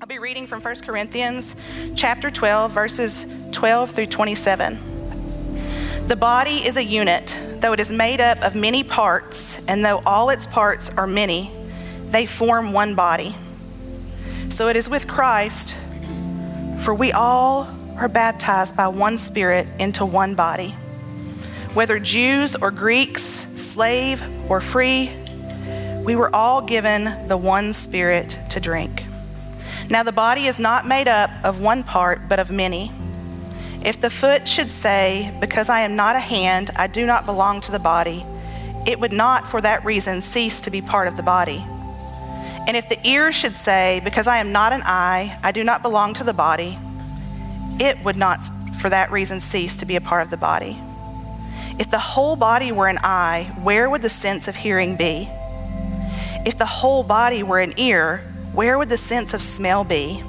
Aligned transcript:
I'll 0.00 0.08
be 0.08 0.18
reading 0.18 0.46
from 0.46 0.60
1 0.60 0.74
Corinthians 0.80 1.54
chapter 1.94 2.30
12, 2.30 2.72
verses 2.72 3.24
12 3.52 3.92
through 3.92 4.06
27. 4.06 4.78
The 6.08 6.16
body 6.16 6.66
is 6.66 6.76
a 6.76 6.84
unit, 6.84 7.38
though 7.60 7.72
it 7.72 7.80
is 7.80 7.92
made 7.92 8.20
up 8.20 8.42
of 8.42 8.56
many 8.56 8.82
parts, 8.82 9.58
and 9.68 9.84
though 9.84 10.02
all 10.04 10.30
its 10.30 10.46
parts 10.46 10.90
are 10.90 11.06
many, 11.06 11.50
they 12.10 12.26
form 12.26 12.72
one 12.72 12.94
body. 12.94 13.36
So 14.50 14.68
it 14.68 14.76
is 14.76 14.90
with 14.90 15.06
Christ, 15.06 15.76
for 16.82 16.92
we 16.92 17.12
all 17.12 17.68
are 17.96 18.08
baptized 18.08 18.76
by 18.76 18.88
one 18.88 19.16
Spirit 19.16 19.68
into 19.78 20.04
one 20.04 20.34
body. 20.34 20.70
Whether 21.72 21.98
Jews 22.00 22.56
or 22.56 22.72
Greeks, 22.72 23.46
slave 23.56 24.22
or 24.50 24.60
free, 24.60 25.10
we 26.02 26.16
were 26.16 26.34
all 26.34 26.60
given 26.60 27.28
the 27.28 27.36
one 27.36 27.72
Spirit 27.72 28.36
to 28.50 28.60
drink. 28.60 29.03
Now 29.90 30.02
the 30.02 30.12
body 30.12 30.46
is 30.46 30.58
not 30.58 30.86
made 30.86 31.08
up 31.08 31.30
of 31.44 31.60
one 31.60 31.84
part, 31.84 32.28
but 32.28 32.38
of 32.38 32.50
many. 32.50 32.90
If 33.84 34.00
the 34.00 34.08
foot 34.08 34.48
should 34.48 34.70
say, 34.70 35.36
Because 35.40 35.68
I 35.68 35.80
am 35.80 35.94
not 35.94 36.16
a 36.16 36.20
hand, 36.20 36.70
I 36.74 36.86
do 36.86 37.04
not 37.04 37.26
belong 37.26 37.60
to 37.62 37.72
the 37.72 37.78
body, 37.78 38.24
it 38.86 38.98
would 38.98 39.12
not 39.12 39.46
for 39.46 39.60
that 39.60 39.84
reason 39.84 40.22
cease 40.22 40.60
to 40.62 40.70
be 40.70 40.80
part 40.80 41.06
of 41.06 41.16
the 41.16 41.22
body. 41.22 41.64
And 42.66 42.78
if 42.78 42.88
the 42.88 42.98
ear 43.06 43.30
should 43.30 43.56
say, 43.56 44.00
Because 44.04 44.26
I 44.26 44.38
am 44.38 44.52
not 44.52 44.72
an 44.72 44.82
eye, 44.84 45.38
I 45.42 45.52
do 45.52 45.62
not 45.64 45.82
belong 45.82 46.14
to 46.14 46.24
the 46.24 46.32
body, 46.32 46.78
it 47.78 48.02
would 48.04 48.16
not 48.16 48.42
for 48.80 48.88
that 48.88 49.10
reason 49.12 49.40
cease 49.40 49.76
to 49.78 49.86
be 49.86 49.96
a 49.96 50.00
part 50.00 50.22
of 50.22 50.30
the 50.30 50.36
body. 50.38 50.80
If 51.78 51.90
the 51.90 51.98
whole 51.98 52.36
body 52.36 52.72
were 52.72 52.88
an 52.88 52.98
eye, 53.02 53.52
where 53.62 53.90
would 53.90 54.02
the 54.02 54.08
sense 54.08 54.48
of 54.48 54.56
hearing 54.56 54.96
be? 54.96 55.28
If 56.46 56.56
the 56.56 56.66
whole 56.66 57.02
body 57.02 57.42
were 57.42 57.60
an 57.60 57.74
ear, 57.76 58.22
where 58.54 58.78
would 58.78 58.88
the 58.88 58.96
sense 58.96 59.34
of 59.34 59.42
smell 59.42 59.84
be? 59.84 60.22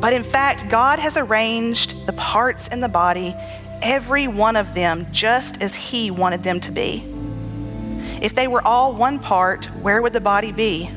But 0.00 0.12
in 0.12 0.24
fact, 0.24 0.68
God 0.68 0.98
has 0.98 1.16
arranged 1.16 2.06
the 2.06 2.12
parts 2.12 2.68
in 2.68 2.80
the 2.80 2.88
body, 2.88 3.34
every 3.82 4.26
one 4.26 4.56
of 4.56 4.74
them, 4.74 5.06
just 5.12 5.62
as 5.62 5.74
He 5.74 6.10
wanted 6.10 6.42
them 6.42 6.60
to 6.60 6.72
be. 6.72 7.04
If 8.20 8.34
they 8.34 8.48
were 8.48 8.66
all 8.66 8.94
one 8.94 9.18
part, 9.18 9.66
where 9.80 10.02
would 10.02 10.12
the 10.12 10.20
body 10.20 10.50
be? 10.50 10.90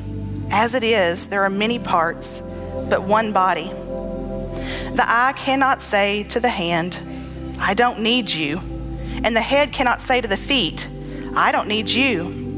As 0.50 0.74
it 0.74 0.82
is, 0.82 1.28
there 1.28 1.44
are 1.44 1.50
many 1.50 1.78
parts, 1.78 2.40
but 2.88 3.04
one 3.04 3.32
body. 3.32 3.68
The 3.68 5.04
eye 5.06 5.34
cannot 5.36 5.80
say 5.80 6.24
to 6.24 6.40
the 6.40 6.48
hand, 6.48 6.98
I 7.60 7.74
don't 7.74 8.00
need 8.00 8.28
you. 8.28 8.58
And 9.22 9.36
the 9.36 9.40
head 9.40 9.72
cannot 9.72 10.00
say 10.00 10.20
to 10.20 10.26
the 10.26 10.36
feet, 10.36 10.88
I 11.36 11.52
don't 11.52 11.68
need 11.68 11.88
you. 11.88 12.49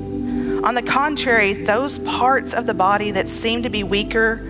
On 0.64 0.74
the 0.74 0.82
contrary, 0.82 1.54
those 1.54 1.98
parts 2.00 2.54
of 2.54 2.66
the 2.66 2.74
body 2.74 3.10
that 3.12 3.28
seem 3.28 3.62
to 3.64 3.70
be 3.70 3.82
weaker 3.82 4.40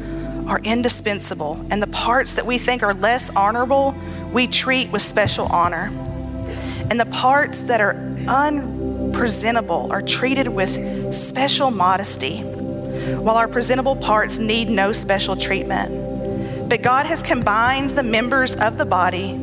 are 0.46 0.58
indispensable, 0.60 1.64
and 1.70 1.82
the 1.82 1.86
parts 1.86 2.34
that 2.34 2.44
we 2.44 2.58
think 2.58 2.82
are 2.82 2.94
less 2.94 3.30
honorable, 3.30 3.94
we 4.32 4.46
treat 4.46 4.90
with 4.90 5.02
special 5.02 5.46
honor. 5.46 5.90
And 6.90 6.98
the 7.00 7.06
parts 7.06 7.64
that 7.64 7.80
are 7.80 7.94
unpresentable 8.26 9.90
are 9.90 10.02
treated 10.02 10.48
with 10.48 11.14
special 11.14 11.70
modesty, 11.70 12.40
while 12.42 13.36
our 13.36 13.48
presentable 13.48 13.96
parts 13.96 14.38
need 14.38 14.68
no 14.68 14.92
special 14.92 15.36
treatment. 15.36 16.68
But 16.68 16.82
God 16.82 17.06
has 17.06 17.22
combined 17.22 17.90
the 17.90 18.02
members 18.02 18.56
of 18.56 18.78
the 18.78 18.86
body 18.86 19.38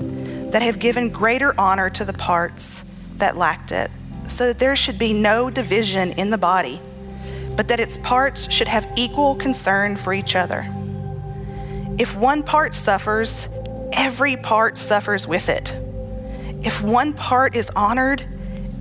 that 0.51 0.61
have 0.61 0.79
given 0.79 1.09
greater 1.09 1.53
honor 1.59 1.89
to 1.91 2.03
the 2.03 2.13
parts 2.13 2.83
that 3.17 3.37
lacked 3.37 3.71
it, 3.71 3.91
so 4.29 4.47
that 4.47 4.59
there 4.59 4.75
should 4.75 4.97
be 4.97 5.11
no 5.11 5.49
division 5.49 6.11
in 6.13 6.29
the 6.29 6.37
body, 6.37 6.79
but 7.55 7.67
that 7.67 7.79
its 7.79 7.97
parts 7.97 8.49
should 8.51 8.67
have 8.67 8.87
equal 8.95 9.35
concern 9.35 9.97
for 9.97 10.13
each 10.13 10.35
other. 10.35 10.65
If 11.97 12.15
one 12.15 12.43
part 12.43 12.73
suffers, 12.73 13.49
every 13.91 14.37
part 14.37 14.77
suffers 14.77 15.27
with 15.27 15.49
it. 15.49 15.75
If 16.63 16.81
one 16.81 17.13
part 17.13 17.55
is 17.55 17.69
honored, 17.75 18.25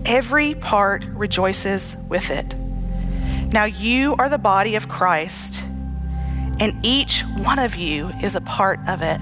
every 0.04 0.54
part 0.54 1.04
rejoices 1.06 1.96
with 2.08 2.30
it. 2.30 2.54
Now 3.52 3.64
you 3.64 4.14
are 4.18 4.28
the 4.28 4.38
body 4.38 4.76
of 4.76 4.88
Christ, 4.88 5.64
and 6.60 6.74
each 6.84 7.24
one 7.38 7.58
of 7.58 7.76
you 7.76 8.08
is 8.22 8.36
a 8.36 8.40
part 8.40 8.80
of 8.88 9.02
it. 9.02 9.20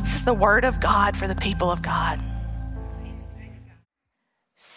This 0.00 0.14
is 0.14 0.24
the 0.24 0.34
word 0.34 0.64
of 0.64 0.80
God 0.80 1.16
for 1.16 1.28
the 1.28 1.34
people 1.34 1.70
of 1.70 1.82
God. 1.82 2.18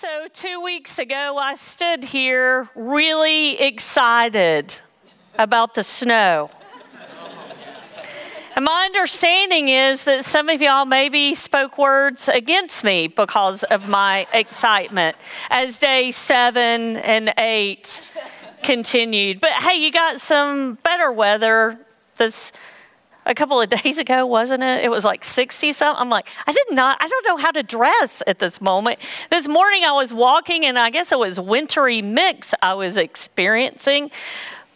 So, 0.03 0.27
two 0.33 0.59
weeks 0.59 0.99
ago, 0.99 1.37
I 1.37 1.55
stood 1.55 2.03
here 2.03 2.67
really 2.75 3.57
excited 3.57 4.75
about 5.39 5.75
the 5.75 5.83
snow. 5.83 6.51
And 8.53 8.65
my 8.65 8.83
understanding 8.83 9.69
is 9.69 10.03
that 10.03 10.25
some 10.25 10.49
of 10.49 10.61
y'all 10.61 10.83
maybe 10.83 11.35
spoke 11.35 11.77
words 11.77 12.27
against 12.27 12.83
me 12.83 13.07
because 13.07 13.63
of 13.63 13.87
my 13.87 14.27
excitement 14.33 15.15
as 15.49 15.79
day 15.79 16.11
seven 16.11 16.97
and 16.97 17.33
eight 17.37 18.01
continued. 18.61 19.39
But 19.39 19.51
hey, 19.51 19.75
you 19.75 19.89
got 19.89 20.19
some 20.19 20.79
better 20.83 21.13
weather 21.13 21.79
this 22.17 22.51
a 23.25 23.33
couple 23.33 23.59
of 23.61 23.69
days 23.83 23.97
ago, 23.97 24.25
wasn't 24.25 24.63
it? 24.63 24.83
It 24.83 24.89
was 24.89 25.05
like 25.05 25.23
60 25.23 25.73
something. 25.73 26.01
I'm 26.01 26.09
like, 26.09 26.27
I 26.47 26.53
did 26.53 26.71
not, 26.71 26.97
I 27.01 27.07
don't 27.07 27.25
know 27.27 27.37
how 27.37 27.51
to 27.51 27.63
dress 27.63 28.23
at 28.27 28.39
this 28.39 28.61
moment. 28.61 28.99
This 29.29 29.47
morning 29.47 29.83
I 29.83 29.91
was 29.91 30.13
walking 30.13 30.65
and 30.65 30.77
I 30.77 30.89
guess 30.89 31.11
it 31.11 31.19
was 31.19 31.39
wintry 31.39 32.01
mix 32.01 32.53
I 32.61 32.73
was 32.73 32.97
experiencing. 32.97 34.11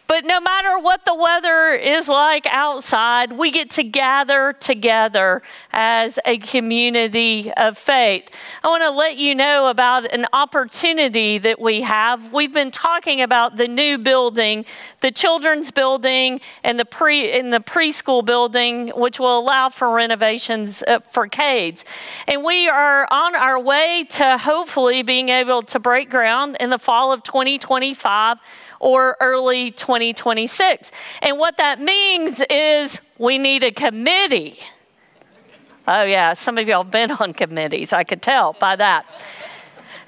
But 0.08 0.24
no 0.24 0.40
matter 0.40 0.78
what 0.78 1.04
the 1.04 1.14
weather 1.14 1.74
is 1.74 2.08
like 2.08 2.46
outside, 2.46 3.32
we 3.32 3.50
get 3.50 3.68
to 3.72 3.82
gather 3.82 4.54
together 4.54 5.42
as 5.70 6.18
a 6.24 6.38
community 6.38 7.52
of 7.58 7.76
faith. 7.76 8.34
I 8.64 8.68
want 8.68 8.84
to 8.84 8.90
let 8.90 9.18
you 9.18 9.34
know 9.34 9.68
about 9.68 10.10
an 10.10 10.24
opportunity 10.32 11.36
that 11.36 11.60
we 11.60 11.82
have. 11.82 12.32
We've 12.32 12.54
been 12.54 12.70
talking 12.70 13.20
about 13.20 13.58
the 13.58 13.68
new 13.68 13.98
building, 13.98 14.64
the 15.00 15.10
children's 15.10 15.70
building, 15.70 16.40
and 16.64 16.80
the 16.80 16.86
pre 16.86 17.30
in 17.30 17.50
the 17.50 17.60
preschool 17.60 18.24
building, 18.24 18.88
which 18.96 19.20
will 19.20 19.38
allow 19.38 19.68
for 19.68 19.94
renovations 19.94 20.82
uh, 20.88 21.00
for 21.00 21.28
Cades. 21.28 21.84
And 22.26 22.42
we 22.42 22.66
are 22.66 23.06
on 23.10 23.34
our 23.34 23.60
way 23.60 24.06
to 24.12 24.38
hopefully 24.38 25.02
being 25.02 25.28
able 25.28 25.60
to 25.64 25.78
break 25.78 26.08
ground 26.08 26.56
in 26.60 26.70
the 26.70 26.78
fall 26.78 27.12
of 27.12 27.22
2025 27.24 28.38
or 28.80 29.16
early 29.20 29.70
2026. 29.70 30.92
And 31.22 31.38
what 31.38 31.56
that 31.56 31.80
means 31.80 32.42
is 32.50 33.00
we 33.18 33.38
need 33.38 33.64
a 33.64 33.70
committee. 33.70 34.58
Oh, 35.86 36.02
yeah, 36.02 36.34
some 36.34 36.58
of 36.58 36.68
y'all 36.68 36.84
been 36.84 37.10
on 37.12 37.32
committees, 37.32 37.92
I 37.92 38.04
could 38.04 38.22
tell 38.22 38.52
by 38.54 38.76
that 38.76 39.06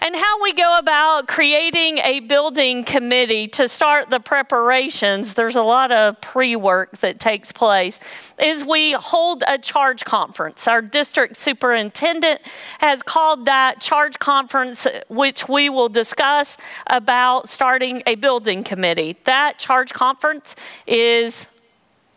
and 0.03 0.17
how 0.17 0.43
we 0.43 0.53
go 0.53 0.79
about 0.79 1.29
creating 1.29 1.99
a 1.99 2.21
building 2.21 2.85
committee 2.85 3.47
to 3.49 3.69
start 3.69 4.11
the 4.11 4.21
preparations. 4.21 5.35
There's 5.35 5.57
a 5.57 5.63
lot 5.63 5.93
of 5.93 6.21
pre 6.21 6.57
work 6.57 6.99
that 6.99 7.21
takes 7.21 7.53
place. 7.53 8.01
Is 8.43 8.65
we 8.65 8.93
hold 8.93 9.45
a 9.47 9.59
charge 9.59 10.05
conference. 10.05 10.67
Our 10.67 10.83
district 10.83 11.37
superintendent 11.37 12.41
has 12.79 13.03
called 13.03 13.47
that 13.47 13.81
charge 13.81 14.19
conference, 14.19 14.87
which 15.09 15.49
we 15.49 15.69
will 15.69 15.89
discuss 15.89 16.57
about 16.87 17.49
starting 17.49 18.03
a 18.07 18.15
building 18.15 18.65
committee. 18.65 19.19
That 19.25 19.59
charge 19.59 19.93
conference 19.93 20.57
is 20.87 21.47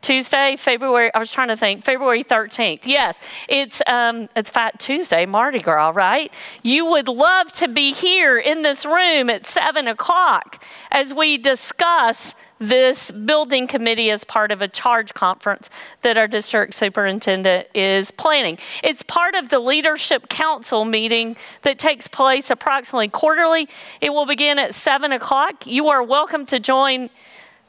Tuesday, 0.03 0.58
February. 0.58 1.12
I 1.14 1.18
was 1.18 1.31
trying 1.31 1.47
to 1.47 1.56
think. 1.56 1.86
February 1.86 2.25
13th. 2.25 2.81
Yes, 2.84 3.19
it's 3.47 3.81
um, 3.88 4.28
it's 4.36 4.50
Fat 4.50 4.78
Tuesday, 4.78 5.25
Mardi 5.25 5.59
Gras, 5.59 5.91
right? 5.96 6.31
You 6.62 6.86
would 6.88 7.08
love 7.08 7.53
to 7.53 7.69
be 7.69 7.94
here 7.94 8.38
in 8.38 8.62
this 8.62 8.86
room 8.86 9.30
at 9.30 9.46
seven 9.46 9.88
o'clock 9.88 10.62
as 10.91 11.14
we 11.14 11.38
discuss 11.38 12.36
this 12.59 13.12
building 13.12 13.66
committee 13.66 14.09
as 14.12 14.25
part 14.25 14.52
of 14.52 14.62
a 14.62 14.68
charge 14.68 15.14
conference 15.14 15.69
that 16.02 16.17
our 16.17 16.28
district 16.28 16.73
superintendent 16.73 17.67
is 17.73 18.11
planning. 18.11 18.58
It's 18.84 19.03
part 19.03 19.35
of 19.35 19.50
the 19.50 19.59
leadership 19.59 20.28
council 20.29 20.84
meeting 20.84 21.38
that 21.61 21.79
takes 21.79 22.09
place 22.09 22.50
approximately 22.50 23.08
quarterly. 23.08 23.70
It 24.02 24.11
will 24.11 24.26
begin 24.26 24.59
at 24.59 24.76
seven 24.76 25.14
o'clock. 25.14 25.66
You 25.66 25.88
are 25.88 26.03
welcome 26.03 26.46
to 26.47 26.59
join 26.59 27.09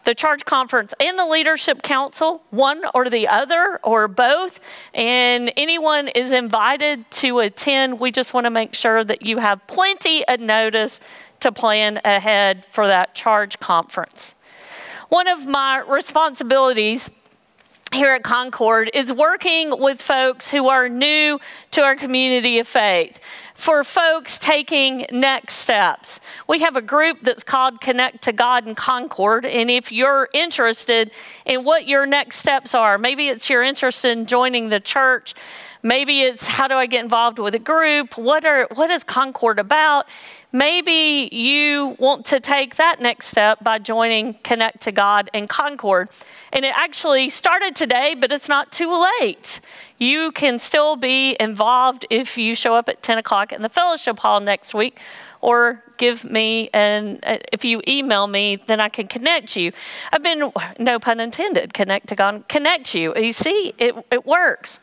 the 0.04 0.14
charge 0.14 0.44
conference 0.44 0.94
and 1.00 1.18
the 1.18 1.26
leadership 1.26 1.82
council, 1.82 2.42
one 2.50 2.82
or 2.94 3.10
the 3.10 3.26
other 3.26 3.80
or 3.82 4.06
both, 4.08 4.60
and 4.92 5.52
anyone 5.56 6.08
is 6.08 6.30
invited 6.32 7.10
to 7.10 7.40
attend. 7.40 7.98
We 7.98 8.10
just 8.10 8.34
want 8.34 8.44
to 8.44 8.50
make 8.50 8.74
sure 8.74 9.02
that 9.04 9.22
you 9.26 9.38
have 9.38 9.66
plenty 9.66 10.26
of 10.26 10.40
notice 10.40 11.00
to 11.40 11.52
plan 11.52 12.00
ahead 12.04 12.66
for 12.70 12.86
that 12.86 13.14
charge 13.14 13.58
conference. 13.60 14.34
One 15.08 15.28
of 15.28 15.46
my 15.46 15.78
responsibilities 15.80 17.10
here 17.94 18.10
at 18.10 18.24
Concord 18.24 18.90
is 18.92 19.12
working 19.12 19.80
with 19.80 20.02
folks 20.02 20.50
who 20.50 20.68
are 20.68 20.88
new 20.88 21.38
to 21.70 21.80
our 21.80 21.94
community 21.94 22.58
of 22.58 22.66
faith. 22.66 23.20
For 23.54 23.84
folks 23.84 24.36
taking 24.36 25.06
next 25.12 25.54
steps, 25.54 26.18
we 26.48 26.58
have 26.58 26.74
a 26.74 26.82
group 26.82 27.20
that's 27.22 27.44
called 27.44 27.80
Connect 27.80 28.20
to 28.22 28.32
God 28.32 28.66
in 28.66 28.74
Concord. 28.74 29.46
And 29.46 29.70
if 29.70 29.92
you're 29.92 30.28
interested 30.34 31.12
in 31.46 31.62
what 31.62 31.86
your 31.86 32.04
next 32.04 32.38
steps 32.38 32.74
are, 32.74 32.98
maybe 32.98 33.28
it's 33.28 33.48
you're 33.48 33.62
interested 33.62 34.18
in 34.18 34.26
joining 34.26 34.70
the 34.70 34.80
church, 34.80 35.34
maybe 35.84 36.22
it's 36.22 36.46
how 36.46 36.66
do 36.66 36.74
I 36.74 36.86
get 36.86 37.04
involved 37.04 37.38
with 37.38 37.54
a 37.54 37.58
group, 37.60 38.16
what, 38.16 38.44
are, 38.44 38.66
what 38.74 38.90
is 38.90 39.04
Concord 39.04 39.58
about? 39.60 40.06
Maybe 40.50 41.28
you 41.30 41.94
want 41.98 42.24
to 42.26 42.40
take 42.40 42.76
that 42.76 43.00
next 43.00 43.26
step 43.26 43.62
by 43.62 43.78
joining 43.78 44.34
Connect 44.42 44.80
to 44.82 44.92
God 44.92 45.28
in 45.34 45.46
Concord. 45.46 46.08
And 46.52 46.64
it 46.64 46.72
actually 46.74 47.28
started 47.28 47.76
today, 47.76 48.14
but 48.18 48.32
it's 48.32 48.48
not 48.48 48.72
too 48.72 49.06
late. 49.20 49.60
You 49.98 50.32
can 50.32 50.58
still 50.58 50.96
be 50.96 51.36
involved 51.38 52.06
if 52.08 52.38
you 52.38 52.54
show 52.54 52.74
up 52.74 52.88
at 52.88 53.02
10 53.02 53.18
o'clock 53.18 53.52
in 53.52 53.62
the 53.62 53.68
fellowship 53.68 54.20
hall 54.20 54.40
next 54.40 54.74
week 54.74 54.98
or 55.40 55.82
give 55.98 56.24
me 56.24 56.70
and 56.72 57.20
if 57.52 57.66
you 57.66 57.82
email 57.86 58.26
me 58.26 58.56
then 58.66 58.80
i 58.80 58.88
can 58.88 59.06
connect 59.06 59.54
you 59.56 59.70
i've 60.10 60.22
been 60.22 60.50
no 60.78 60.98
pun 60.98 61.20
intended 61.20 61.74
connect 61.74 62.08
to 62.08 62.16
god 62.16 62.42
connect 62.48 62.94
you 62.94 63.14
you 63.14 63.32
see 63.32 63.74
it, 63.78 63.94
it 64.10 64.24
works 64.24 64.80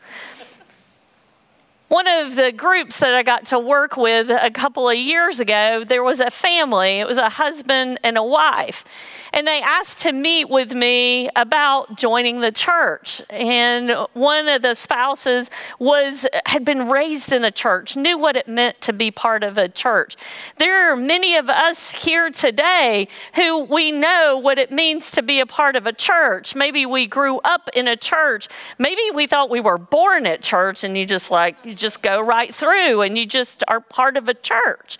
one 1.92 2.08
of 2.08 2.36
the 2.36 2.50
groups 2.52 3.00
that 3.00 3.12
I 3.12 3.22
got 3.22 3.44
to 3.48 3.58
work 3.58 3.98
with 3.98 4.30
a 4.30 4.50
couple 4.50 4.88
of 4.88 4.96
years 4.96 5.40
ago, 5.40 5.84
there 5.84 6.02
was 6.02 6.20
a 6.20 6.30
family. 6.30 7.00
It 7.00 7.06
was 7.06 7.18
a 7.18 7.28
husband 7.28 8.00
and 8.02 8.16
a 8.16 8.24
wife 8.24 8.86
and 9.32 9.46
they 9.46 9.60
asked 9.62 10.00
to 10.00 10.12
meet 10.12 10.48
with 10.48 10.74
me 10.74 11.28
about 11.34 11.96
joining 11.96 12.40
the 12.40 12.52
church. 12.52 13.22
And 13.30 14.06
one 14.12 14.48
of 14.48 14.62
the 14.62 14.74
spouses 14.74 15.50
was 15.78 16.26
had 16.46 16.64
been 16.64 16.88
raised 16.88 17.32
in 17.32 17.42
the 17.42 17.50
church, 17.50 17.96
knew 17.96 18.18
what 18.18 18.36
it 18.36 18.46
meant 18.46 18.80
to 18.82 18.92
be 18.92 19.10
part 19.10 19.42
of 19.42 19.56
a 19.56 19.68
church. 19.68 20.16
There 20.58 20.92
are 20.92 20.96
many 20.96 21.36
of 21.36 21.48
us 21.48 21.90
here 21.90 22.30
today 22.30 23.08
who 23.34 23.64
we 23.64 23.90
know 23.90 24.36
what 24.36 24.58
it 24.58 24.70
means 24.70 25.10
to 25.12 25.22
be 25.22 25.40
a 25.40 25.46
part 25.46 25.76
of 25.76 25.86
a 25.86 25.92
church. 25.92 26.54
Maybe 26.54 26.84
we 26.84 27.06
grew 27.06 27.38
up 27.38 27.70
in 27.74 27.88
a 27.88 27.96
church. 27.96 28.48
Maybe 28.78 29.02
we 29.14 29.26
thought 29.26 29.50
we 29.50 29.60
were 29.60 29.78
born 29.78 30.26
at 30.26 30.42
church 30.42 30.84
and 30.84 30.96
you 30.96 31.06
just 31.06 31.30
like 31.30 31.56
you 31.64 31.74
just 31.82 32.00
go 32.00 32.20
right 32.20 32.54
through 32.54 33.02
and 33.02 33.18
you 33.18 33.26
just 33.26 33.62
are 33.68 33.80
part 33.80 34.16
of 34.16 34.28
a 34.28 34.34
church. 34.34 34.98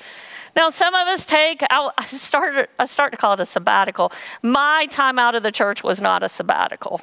Now, 0.54 0.68
some 0.68 0.94
of 0.94 1.08
us 1.08 1.24
take, 1.24 1.62
I 1.70 2.04
started, 2.06 2.68
I 2.78 2.84
start 2.84 3.12
to 3.12 3.16
call 3.16 3.32
it 3.34 3.40
a 3.40 3.46
sabbatical. 3.46 4.12
My 4.42 4.86
time 4.90 5.18
out 5.18 5.34
of 5.34 5.42
the 5.42 5.52
church 5.52 5.82
was 5.82 6.02
not 6.02 6.22
a 6.22 6.28
sabbatical. 6.28 7.00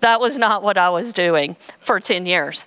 That 0.00 0.20
was 0.20 0.36
not 0.36 0.62
what 0.62 0.76
I 0.76 0.90
was 0.90 1.12
doing 1.12 1.56
for 1.80 2.00
10 2.00 2.26
years. 2.26 2.66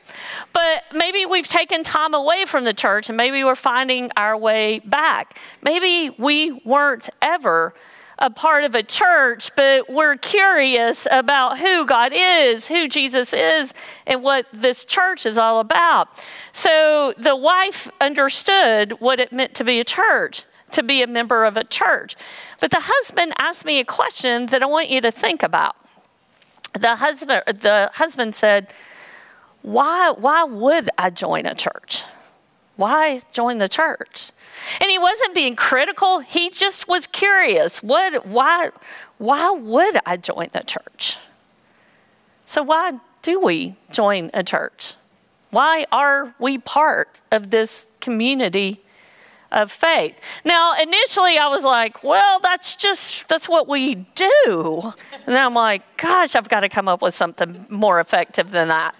But 0.53 0.83
maybe 0.93 1.25
we've 1.25 1.47
taken 1.47 1.83
time 1.83 2.13
away 2.13 2.45
from 2.45 2.63
the 2.63 2.73
church 2.73 3.09
and 3.09 3.17
maybe 3.17 3.43
we're 3.43 3.55
finding 3.55 4.09
our 4.15 4.37
way 4.37 4.79
back. 4.79 5.37
Maybe 5.61 6.15
we 6.17 6.51
weren't 6.63 7.09
ever 7.21 7.73
a 8.17 8.29
part 8.29 8.63
of 8.63 8.75
a 8.75 8.83
church, 8.83 9.53
but 9.55 9.89
we're 9.89 10.15
curious 10.15 11.07
about 11.11 11.59
who 11.59 11.85
God 11.85 12.11
is, 12.15 12.67
who 12.67 12.87
Jesus 12.87 13.33
is, 13.33 13.73
and 14.07 14.23
what 14.23 14.45
this 14.53 14.85
church 14.85 15.25
is 15.25 15.37
all 15.37 15.59
about. 15.59 16.07
So 16.51 17.13
the 17.17 17.35
wife 17.35 17.89
understood 17.99 18.93
what 18.99 19.19
it 19.19 19.33
meant 19.33 19.53
to 19.55 19.63
be 19.63 19.79
a 19.79 19.83
church, 19.83 20.43
to 20.71 20.81
be 20.81 21.01
a 21.01 21.07
member 21.07 21.45
of 21.45 21.57
a 21.57 21.63
church. 21.63 22.15
But 22.59 22.71
the 22.71 22.81
husband 22.81 23.33
asked 23.37 23.65
me 23.65 23.79
a 23.79 23.85
question 23.85 24.47
that 24.47 24.63
I 24.63 24.65
want 24.65 24.89
you 24.89 25.01
to 25.01 25.11
think 25.11 25.43
about. 25.43 25.75
The 26.73 26.95
husband, 26.97 27.43
the 27.47 27.89
husband 27.93 28.35
said, 28.35 28.67
why, 29.61 30.11
why 30.11 30.43
would 30.43 30.89
I 30.97 31.09
join 31.09 31.45
a 31.45 31.55
church? 31.55 32.03
Why 32.75 33.21
join 33.31 33.57
the 33.57 33.69
church? 33.69 34.31
And 34.81 34.89
he 34.89 34.99
wasn't 34.99 35.33
being 35.33 35.55
critical, 35.55 36.19
he 36.19 36.49
just 36.49 36.87
was 36.87 37.07
curious. 37.07 37.81
What 37.81 38.25
why 38.25 38.71
why 39.17 39.51
would 39.51 39.97
I 40.05 40.17
join 40.17 40.49
the 40.51 40.61
church? 40.61 41.17
So 42.45 42.63
why 42.63 42.99
do 43.21 43.39
we 43.39 43.75
join 43.91 44.29
a 44.33 44.43
church? 44.43 44.95
Why 45.51 45.85
are 45.91 46.35
we 46.39 46.57
part 46.57 47.21
of 47.31 47.49
this 47.49 47.87
community 48.01 48.81
of 49.51 49.71
faith? 49.71 50.19
Now, 50.43 50.73
initially 50.75 51.37
I 51.37 51.47
was 51.47 51.63
like, 51.63 52.03
well, 52.03 52.39
that's 52.39 52.75
just 52.75 53.27
that's 53.29 53.47
what 53.47 53.67
we 53.67 53.95
do. 54.15 54.93
And 55.25 55.35
I'm 55.35 55.53
like, 55.53 55.97
gosh, 55.97 56.35
I've 56.35 56.49
got 56.49 56.61
to 56.61 56.69
come 56.69 56.87
up 56.87 57.01
with 57.01 57.15
something 57.15 57.65
more 57.69 57.99
effective 57.99 58.51
than 58.51 58.67
that 58.67 58.95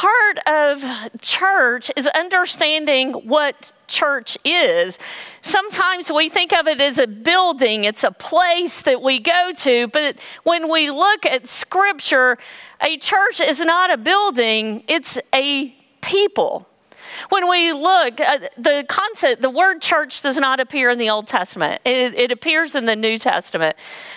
part 0.00 0.38
of 0.46 0.82
church 1.20 1.90
is 1.94 2.06
understanding 2.06 3.12
what 3.12 3.70
church 3.86 4.38
is. 4.46 4.98
Sometimes 5.42 6.10
we 6.10 6.30
think 6.30 6.54
of 6.54 6.66
it 6.66 6.80
as 6.80 6.98
a 6.98 7.06
building, 7.06 7.84
it's 7.84 8.02
a 8.02 8.10
place 8.10 8.80
that 8.80 9.02
we 9.02 9.18
go 9.18 9.52
to, 9.58 9.88
but 9.88 10.16
when 10.42 10.70
we 10.70 10.90
look 10.90 11.26
at 11.26 11.48
scripture, 11.48 12.38
a 12.82 12.96
church 12.96 13.42
is 13.42 13.60
not 13.60 13.92
a 13.92 13.98
building, 13.98 14.84
it's 14.88 15.18
a 15.34 15.74
people. 16.00 16.66
When 17.28 17.48
we 17.48 17.72
look, 17.72 18.20
uh, 18.20 18.38
the 18.56 18.84
concept, 18.88 19.42
the 19.42 19.50
word 19.50 19.80
church 19.82 20.22
does 20.22 20.38
not 20.38 20.60
appear 20.60 20.90
in 20.90 20.98
the 20.98 21.10
Old 21.10 21.28
Testament, 21.28 21.80
it, 21.84 22.14
it 22.14 22.32
appears 22.32 22.74
in 22.74 22.86
the 22.86 22.96
New 22.96 23.18
Testament. 23.18 23.76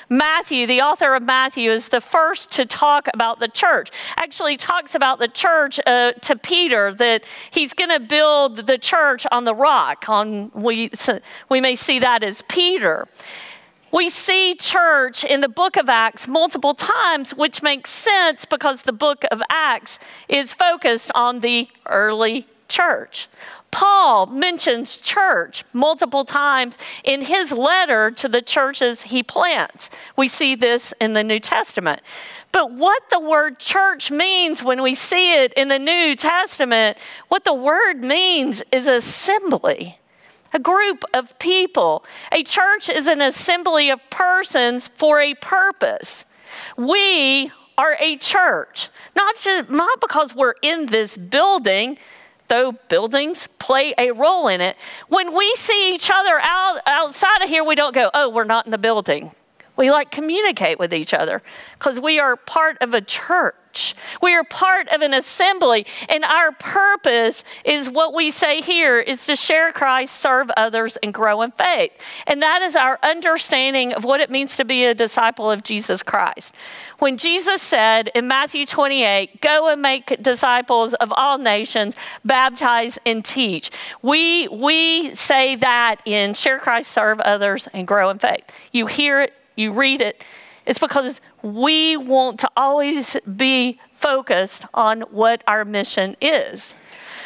Matthew, 0.09 0.65
the 0.65 0.81
author 0.81 1.13
of 1.13 1.23
Matthew, 1.23 1.71
is 1.71 1.89
the 1.89 2.01
first 2.01 2.51
to 2.53 2.65
talk 2.65 3.07
about 3.13 3.39
the 3.39 3.47
church. 3.47 3.89
Actually, 4.17 4.57
talks 4.57 4.95
about 4.95 5.19
the 5.19 5.27
church 5.27 5.79
uh, 5.85 6.13
to 6.13 6.35
Peter 6.35 6.93
that 6.93 7.23
he's 7.51 7.73
going 7.73 7.89
to 7.89 7.99
build 7.99 8.67
the 8.67 8.77
church 8.77 9.25
on 9.31 9.45
the 9.45 9.53
rock. 9.53 10.07
On 10.07 10.51
we, 10.51 10.89
so 10.93 11.19
we 11.49 11.59
may 11.61 11.75
see 11.75 11.99
that 11.99 12.23
as 12.23 12.41
Peter. 12.43 13.07
We 13.93 14.09
see 14.09 14.55
church 14.55 15.23
in 15.23 15.41
the 15.41 15.47
book 15.47 15.77
of 15.77 15.87
Acts 15.87 16.27
multiple 16.27 16.73
times, 16.73 17.35
which 17.35 17.61
makes 17.61 17.91
sense 17.91 18.43
because 18.43 18.81
the 18.81 18.91
book 18.91 19.23
of 19.29 19.39
Acts 19.51 19.99
is 20.27 20.51
focused 20.51 21.11
on 21.13 21.41
the 21.41 21.67
early 21.85 22.47
church. 22.73 23.29
Paul 23.69 24.27
mentions 24.27 24.97
church 24.97 25.63
multiple 25.73 26.25
times 26.25 26.77
in 27.03 27.21
his 27.21 27.51
letter 27.51 28.11
to 28.11 28.27
the 28.27 28.41
churches 28.41 29.03
he 29.03 29.23
plants. 29.23 29.89
We 30.15 30.27
see 30.27 30.55
this 30.55 30.93
in 30.99 31.13
the 31.13 31.23
New 31.23 31.39
Testament. 31.39 32.01
But 32.51 32.71
what 32.71 33.09
the 33.09 33.19
word 33.19 33.59
church 33.59 34.11
means 34.11 34.63
when 34.63 34.83
we 34.83 34.93
see 34.93 35.33
it 35.33 35.53
in 35.53 35.69
the 35.69 35.79
New 35.79 36.15
Testament, 36.15 36.97
what 37.29 37.45
the 37.45 37.53
word 37.53 38.03
means 38.03 38.63
is 38.71 38.87
assembly, 38.87 39.99
a 40.53 40.59
group 40.59 41.03
of 41.13 41.37
people. 41.39 42.05
A 42.31 42.43
church 42.43 42.89
is 42.89 43.07
an 43.07 43.21
assembly 43.21 43.89
of 43.89 43.99
persons 44.11 44.87
for 44.87 45.19
a 45.19 45.33
purpose. 45.35 46.25
We 46.77 47.51
are 47.75 47.97
a 47.99 48.17
church, 48.17 48.89
not, 49.15 49.35
just, 49.37 49.69
not 49.69 49.99
because 49.99 50.35
we're 50.35 50.55
in 50.61 50.87
this 50.87 51.17
building 51.17 51.97
though 52.47 52.73
buildings 52.89 53.47
play 53.59 53.93
a 53.97 54.11
role 54.11 54.47
in 54.47 54.61
it, 54.61 54.77
when 55.07 55.35
we 55.35 55.53
see 55.55 55.93
each 55.93 56.09
other 56.13 56.39
out 56.41 56.79
outside 56.85 57.41
of 57.41 57.49
here, 57.49 57.63
we 57.63 57.75
don't 57.75 57.93
go, 57.93 58.09
oh, 58.13 58.29
we're 58.29 58.43
not 58.43 58.65
in 58.65 58.71
the 58.71 58.77
building. 58.77 59.31
We 59.75 59.91
like 59.91 60.11
communicate 60.11 60.77
with 60.77 60.93
each 60.93 61.13
other 61.13 61.41
because 61.77 61.99
we 61.99 62.19
are 62.19 62.35
part 62.35 62.77
of 62.81 62.93
a 62.93 63.01
church. 63.01 63.95
We 64.21 64.35
are 64.35 64.43
part 64.43 64.87
of 64.89 65.01
an 65.01 65.15
assembly, 65.15 65.87
and 66.07 66.23
our 66.23 66.51
purpose 66.51 67.43
is 67.65 67.89
what 67.89 68.13
we 68.13 68.29
say 68.29 68.61
here 68.61 68.99
is 68.99 69.25
to 69.25 69.35
share 69.35 69.71
Christ, 69.71 70.15
serve 70.15 70.51
others, 70.55 70.95
and 70.97 71.11
grow 71.11 71.41
in 71.41 71.51
faith. 71.51 71.91
And 72.27 72.39
that 72.43 72.61
is 72.61 72.75
our 72.75 72.99
understanding 73.01 73.91
of 73.91 74.03
what 74.03 74.19
it 74.19 74.29
means 74.29 74.57
to 74.57 74.65
be 74.65 74.85
a 74.85 74.93
disciple 74.93 75.49
of 75.49 75.63
Jesus 75.63 76.03
Christ. 76.03 76.53
When 76.99 77.17
Jesus 77.17 77.63
said 77.63 78.11
in 78.13 78.27
Matthew 78.27 78.67
28, 78.67 79.41
go 79.41 79.67
and 79.69 79.81
make 79.81 80.21
disciples 80.21 80.93
of 80.93 81.11
all 81.15 81.39
nations, 81.39 81.95
baptize 82.23 82.99
and 83.07 83.25
teach, 83.25 83.71
we, 84.03 84.47
we 84.49 85.15
say 85.15 85.55
that 85.55 85.95
in 86.05 86.35
share 86.35 86.59
Christ, 86.59 86.91
serve 86.91 87.19
others, 87.21 87.67
and 87.73 87.87
grow 87.87 88.11
in 88.11 88.19
faith. 88.19 88.43
You 88.71 88.85
hear 88.85 89.21
it, 89.21 89.33
you 89.55 89.71
read 89.71 90.01
it, 90.01 90.23
it's 90.65 90.79
because 90.79 91.21
we 91.41 91.97
want 91.97 92.39
to 92.39 92.49
always 92.55 93.17
be 93.35 93.79
focused 93.91 94.65
on 94.73 95.01
what 95.11 95.43
our 95.47 95.65
mission 95.65 96.15
is. 96.21 96.73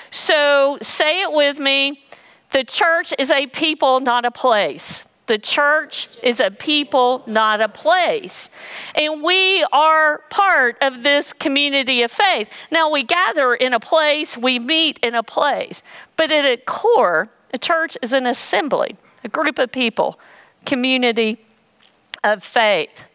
So 0.09 0.77
say 0.81 1.21
it 1.21 1.31
with 1.31 1.59
me 1.59 2.03
the 2.51 2.63
church 2.63 3.13
is 3.19 3.29
a 3.29 3.47
people, 3.47 3.99
not 3.99 4.25
a 4.25 4.31
place. 4.31 5.05
The 5.27 5.37
church 5.37 6.07
is 6.23 6.39
a 6.39 6.49
people, 6.49 7.21
not 7.27 7.59
a 7.59 7.67
place. 7.67 8.49
And 8.95 9.21
we 9.21 9.65
are 9.73 10.19
part 10.29 10.77
of 10.81 11.03
this 11.03 11.33
community 11.33 12.01
of 12.01 12.11
faith. 12.11 12.49
Now, 12.71 12.89
we 12.89 13.03
gather 13.03 13.53
in 13.53 13.73
a 13.73 13.79
place, 13.79 14.37
we 14.37 14.57
meet 14.57 14.97
in 14.99 15.13
a 15.13 15.23
place, 15.23 15.83
but 16.15 16.31
at 16.31 16.45
its 16.45 16.63
core, 16.65 17.27
a 17.53 17.57
church 17.57 17.97
is 18.01 18.13
an 18.13 18.25
assembly, 18.25 18.95
a 19.25 19.27
group 19.27 19.59
of 19.59 19.73
people, 19.73 20.17
community 20.65 21.45
of 22.33 22.43
faith. 22.43 23.05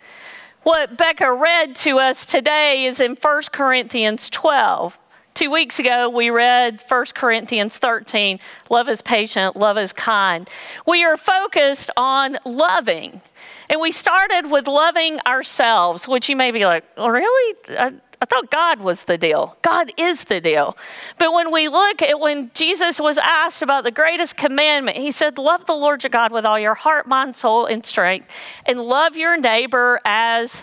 What 0.62 0.96
Becca 0.96 1.32
read 1.32 1.76
to 1.76 1.98
us 1.98 2.24
today 2.24 2.84
is 2.84 3.00
in 3.00 3.16
1 3.20 3.42
Corinthians 3.52 4.30
12. 4.30 4.98
Two 5.34 5.50
weeks 5.50 5.78
ago, 5.78 6.08
we 6.08 6.30
read 6.30 6.82
1 6.86 7.04
Corinthians 7.14 7.78
13 7.78 8.38
love 8.70 8.88
is 8.88 9.02
patient, 9.02 9.56
love 9.56 9.78
is 9.78 9.92
kind. 9.92 10.48
We 10.86 11.04
are 11.04 11.16
focused 11.16 11.90
on 11.96 12.38
loving. 12.44 13.22
And 13.68 13.80
we 13.80 13.92
started 13.92 14.50
with 14.50 14.68
loving 14.68 15.18
ourselves, 15.26 16.06
which 16.06 16.28
you 16.28 16.36
may 16.36 16.50
be 16.50 16.64
like, 16.64 16.84
oh, 16.96 17.08
really? 17.08 17.56
I, 17.70 17.94
I 18.22 18.24
thought 18.24 18.52
God 18.52 18.80
was 18.80 19.02
the 19.04 19.18
deal. 19.18 19.56
God 19.62 19.90
is 19.96 20.22
the 20.24 20.40
deal. 20.40 20.76
But 21.18 21.34
when 21.34 21.50
we 21.50 21.68
look 21.68 22.00
at 22.00 22.20
when 22.20 22.52
Jesus 22.54 23.00
was 23.00 23.18
asked 23.18 23.62
about 23.62 23.82
the 23.82 23.90
greatest 23.90 24.36
commandment, 24.36 24.96
he 24.96 25.10
said, 25.10 25.38
Love 25.38 25.66
the 25.66 25.74
Lord 25.74 26.04
your 26.04 26.10
God 26.10 26.30
with 26.30 26.46
all 26.46 26.56
your 26.56 26.74
heart, 26.74 27.08
mind, 27.08 27.34
soul, 27.34 27.66
and 27.66 27.84
strength, 27.84 28.28
and 28.64 28.80
love 28.80 29.16
your 29.16 29.36
neighbor 29.40 30.00
as 30.04 30.62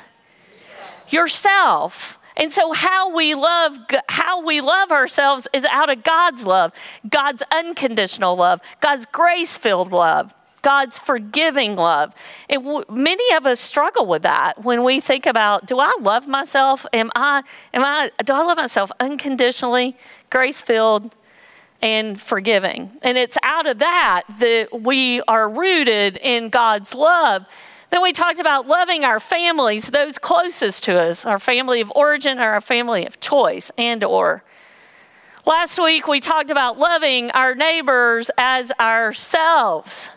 yourself. 1.09 2.17
And 2.37 2.53
so 2.53 2.71
how 2.71 3.13
we 3.13 3.35
love 3.35 3.77
how 4.07 4.41
we 4.41 4.61
love 4.61 4.93
ourselves 4.93 5.49
is 5.51 5.65
out 5.65 5.89
of 5.89 6.05
God's 6.05 6.45
love, 6.45 6.71
God's 7.09 7.43
unconditional 7.51 8.37
love, 8.37 8.61
God's 8.79 9.05
grace-filled 9.05 9.91
love. 9.91 10.33
God's 10.61 10.99
forgiving 10.99 11.75
love. 11.75 12.13
And 12.49 12.63
w- 12.63 12.85
many 12.89 13.35
of 13.35 13.45
us 13.45 13.59
struggle 13.59 14.05
with 14.05 14.23
that 14.23 14.63
when 14.63 14.83
we 14.83 14.99
think 14.99 15.25
about 15.25 15.65
do 15.65 15.79
I 15.79 15.95
love 16.01 16.27
myself? 16.27 16.85
Am 16.93 17.11
I 17.15 17.43
am 17.73 17.83
I 17.83 18.11
do 18.23 18.33
I 18.33 18.43
love 18.43 18.57
myself 18.57 18.91
unconditionally, 18.99 19.95
grace-filled 20.29 21.15
and 21.81 22.19
forgiving? 22.19 22.91
And 23.01 23.17
it's 23.17 23.37
out 23.43 23.67
of 23.67 23.79
that 23.79 24.23
that 24.39 24.81
we 24.81 25.21
are 25.21 25.49
rooted 25.49 26.17
in 26.17 26.49
God's 26.49 26.93
love. 26.93 27.45
Then 27.89 28.03
we 28.03 28.11
talked 28.11 28.39
about 28.39 28.67
loving 28.67 29.03
our 29.03 29.19
families, 29.19 29.89
those 29.89 30.19
closest 30.19 30.83
to 30.83 30.99
us, 30.99 31.25
our 31.25 31.39
family 31.39 31.81
of 31.81 31.91
origin 31.95 32.37
or 32.37 32.51
our 32.51 32.61
family 32.61 33.07
of 33.07 33.19
choice 33.19 33.71
and 33.77 34.03
or 34.03 34.43
Last 35.45 35.79
week 35.79 36.07
we 36.07 36.19
talked 36.19 36.51
about 36.51 36.77
loving 36.77 37.31
our 37.31 37.55
neighbors 37.55 38.29
as 38.37 38.71
ourselves. 38.79 40.11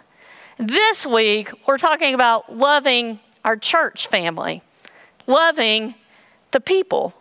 This 0.62 1.04
week, 1.04 1.50
we're 1.66 1.76
talking 1.76 2.14
about 2.14 2.56
loving 2.56 3.18
our 3.44 3.56
church 3.56 4.06
family, 4.06 4.62
loving 5.26 5.96
the 6.52 6.60
people, 6.60 7.14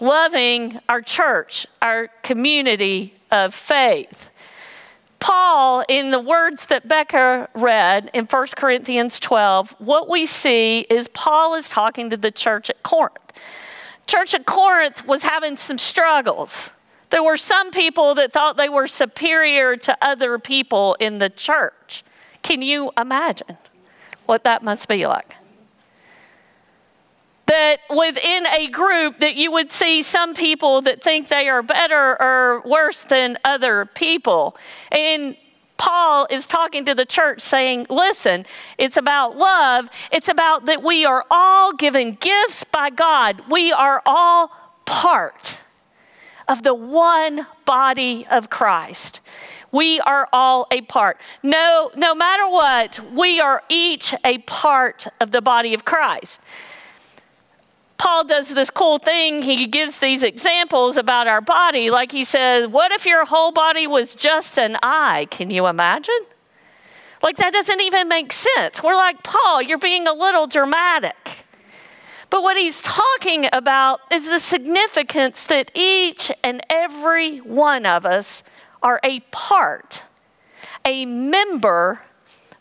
loving 0.00 0.78
our 0.88 1.02
church, 1.02 1.66
our 1.82 2.06
community 2.22 3.12
of 3.32 3.54
faith. 3.54 4.30
Paul, 5.18 5.84
in 5.88 6.12
the 6.12 6.20
words 6.20 6.66
that 6.66 6.86
Becca 6.86 7.48
read 7.54 8.08
in 8.14 8.26
1 8.26 8.46
Corinthians 8.56 9.18
12, 9.18 9.74
what 9.80 10.08
we 10.08 10.24
see 10.24 10.82
is 10.82 11.08
Paul 11.08 11.56
is 11.56 11.68
talking 11.68 12.08
to 12.10 12.16
the 12.16 12.30
church 12.30 12.70
at 12.70 12.84
Corinth. 12.84 13.32
Church 14.06 14.32
at 14.32 14.46
Corinth 14.46 15.04
was 15.08 15.24
having 15.24 15.56
some 15.56 15.78
struggles. 15.78 16.70
There 17.10 17.24
were 17.24 17.36
some 17.36 17.72
people 17.72 18.14
that 18.14 18.32
thought 18.32 18.56
they 18.56 18.68
were 18.68 18.86
superior 18.86 19.76
to 19.78 19.98
other 20.00 20.38
people 20.38 20.96
in 21.00 21.18
the 21.18 21.30
church. 21.30 22.04
Can 22.44 22.62
you 22.62 22.92
imagine 22.96 23.56
what 24.26 24.44
that 24.44 24.62
must 24.62 24.86
be 24.86 25.06
like? 25.06 25.34
That 27.46 27.78
within 27.90 28.46
a 28.46 28.68
group 28.68 29.18
that 29.20 29.34
you 29.34 29.50
would 29.50 29.72
see 29.72 30.02
some 30.02 30.34
people 30.34 30.82
that 30.82 31.02
think 31.02 31.28
they 31.28 31.48
are 31.48 31.62
better 31.62 32.20
or 32.22 32.62
worse 32.64 33.02
than 33.02 33.38
other 33.44 33.86
people. 33.86 34.56
And 34.92 35.36
Paul 35.78 36.26
is 36.30 36.46
talking 36.46 36.84
to 36.84 36.94
the 36.94 37.06
church 37.06 37.40
saying, 37.40 37.86
listen, 37.88 38.44
it's 38.76 38.96
about 38.96 39.36
love. 39.36 39.88
It's 40.12 40.28
about 40.28 40.66
that 40.66 40.82
we 40.82 41.04
are 41.04 41.24
all 41.30 41.72
given 41.72 42.12
gifts 42.20 42.62
by 42.64 42.90
God. 42.90 43.42
We 43.50 43.72
are 43.72 44.02
all 44.04 44.50
part 44.84 45.60
of 46.46 46.62
the 46.62 46.74
one 46.74 47.46
body 47.64 48.26
of 48.30 48.50
Christ. 48.50 49.20
We 49.74 49.98
are 49.98 50.28
all 50.32 50.68
a 50.70 50.82
part. 50.82 51.18
No, 51.42 51.90
no 51.96 52.14
matter 52.14 52.48
what, 52.48 53.00
we 53.12 53.40
are 53.40 53.64
each 53.68 54.14
a 54.24 54.38
part 54.38 55.08
of 55.20 55.32
the 55.32 55.42
body 55.42 55.74
of 55.74 55.84
Christ. 55.84 56.40
Paul 57.98 58.22
does 58.22 58.54
this 58.54 58.70
cool 58.70 58.98
thing. 58.98 59.42
He 59.42 59.66
gives 59.66 59.98
these 59.98 60.22
examples 60.22 60.96
about 60.96 61.26
our 61.26 61.40
body. 61.40 61.90
Like 61.90 62.12
he 62.12 62.22
says, 62.22 62.68
What 62.68 62.92
if 62.92 63.04
your 63.04 63.24
whole 63.24 63.50
body 63.50 63.88
was 63.88 64.14
just 64.14 64.60
an 64.60 64.76
eye? 64.80 65.26
Can 65.32 65.50
you 65.50 65.66
imagine? 65.66 66.20
Like 67.20 67.36
that 67.38 67.52
doesn't 67.52 67.80
even 67.80 68.06
make 68.06 68.32
sense. 68.32 68.80
We're 68.80 68.94
like, 68.94 69.24
Paul, 69.24 69.60
you're 69.60 69.76
being 69.76 70.06
a 70.06 70.12
little 70.14 70.46
dramatic. 70.46 71.38
But 72.30 72.44
what 72.44 72.56
he's 72.56 72.80
talking 72.80 73.48
about 73.52 74.02
is 74.12 74.28
the 74.28 74.38
significance 74.38 75.46
that 75.46 75.72
each 75.74 76.30
and 76.44 76.64
every 76.70 77.38
one 77.38 77.86
of 77.86 78.06
us 78.06 78.44
are 78.84 79.00
a 79.02 79.20
part, 79.32 80.02
a 80.84 81.06
member 81.06 82.02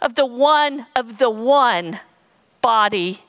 of 0.01 0.15
the 0.15 0.25
one 0.25 0.87
of 0.95 1.17
the 1.17 1.29
one 1.29 1.99
body 2.61 3.19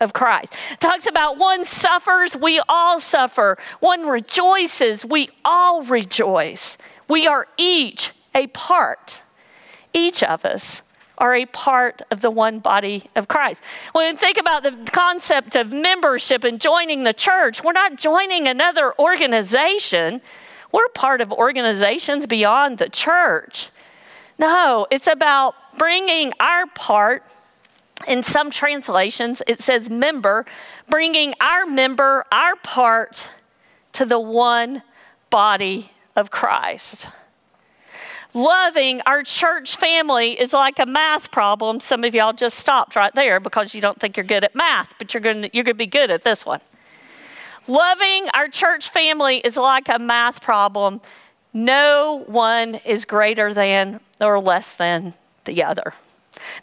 of 0.00 0.12
Christ. 0.12 0.54
It 0.72 0.80
talks 0.80 1.06
about 1.06 1.38
one 1.38 1.66
suffers, 1.66 2.36
we 2.36 2.60
all 2.68 3.00
suffer. 3.00 3.58
One 3.80 4.06
rejoices, 4.06 5.04
we 5.04 5.28
all 5.44 5.82
rejoice. 5.82 6.78
We 7.08 7.26
are 7.26 7.46
each 7.58 8.12
a 8.34 8.46
part. 8.48 9.22
Each 9.92 10.22
of 10.22 10.44
us 10.44 10.82
are 11.18 11.34
a 11.34 11.46
part 11.46 12.00
of 12.10 12.20
the 12.20 12.30
one 12.30 12.60
body 12.60 13.04
of 13.16 13.26
Christ. 13.28 13.62
When 13.92 14.14
we 14.14 14.18
think 14.18 14.38
about 14.38 14.62
the 14.62 14.88
concept 14.92 15.56
of 15.56 15.72
membership 15.72 16.44
and 16.44 16.60
joining 16.60 17.02
the 17.02 17.12
church, 17.12 17.62
we're 17.62 17.72
not 17.72 17.98
joining 17.98 18.46
another 18.46 18.94
organization. 18.98 20.20
We're 20.72 20.88
part 20.88 21.20
of 21.20 21.32
organizations 21.32 22.26
beyond 22.26 22.78
the 22.78 22.88
church. 22.88 23.70
No, 24.38 24.86
it's 24.90 25.06
about 25.06 25.54
bringing 25.76 26.32
our 26.40 26.66
part. 26.66 27.22
In 28.06 28.22
some 28.22 28.50
translations, 28.50 29.42
it 29.48 29.60
says 29.60 29.90
member, 29.90 30.46
bringing 30.88 31.34
our 31.40 31.66
member, 31.66 32.24
our 32.30 32.54
part 32.54 33.28
to 33.92 34.04
the 34.04 34.20
one 34.20 34.82
body 35.30 35.90
of 36.14 36.30
Christ. 36.30 37.08
Loving 38.34 39.00
our 39.06 39.24
church 39.24 39.76
family 39.76 40.38
is 40.38 40.52
like 40.52 40.78
a 40.78 40.86
math 40.86 41.32
problem. 41.32 41.80
Some 41.80 42.04
of 42.04 42.14
y'all 42.14 42.32
just 42.32 42.58
stopped 42.58 42.94
right 42.94 43.12
there 43.14 43.40
because 43.40 43.74
you 43.74 43.80
don't 43.80 43.98
think 43.98 44.16
you're 44.16 44.24
good 44.24 44.44
at 44.44 44.54
math, 44.54 44.94
but 44.98 45.12
you're 45.12 45.20
going 45.20 45.50
you're 45.52 45.64
to 45.64 45.74
be 45.74 45.86
good 45.86 46.10
at 46.10 46.22
this 46.22 46.46
one. 46.46 46.60
Loving 47.68 48.28
our 48.32 48.48
church 48.48 48.88
family 48.88 49.38
is 49.38 49.58
like 49.58 49.90
a 49.90 49.98
math 49.98 50.40
problem. 50.40 51.02
No 51.52 52.24
one 52.26 52.76
is 52.76 53.04
greater 53.04 53.52
than 53.52 54.00
or 54.20 54.40
less 54.40 54.74
than 54.74 55.12
the 55.44 55.62
other. 55.62 55.92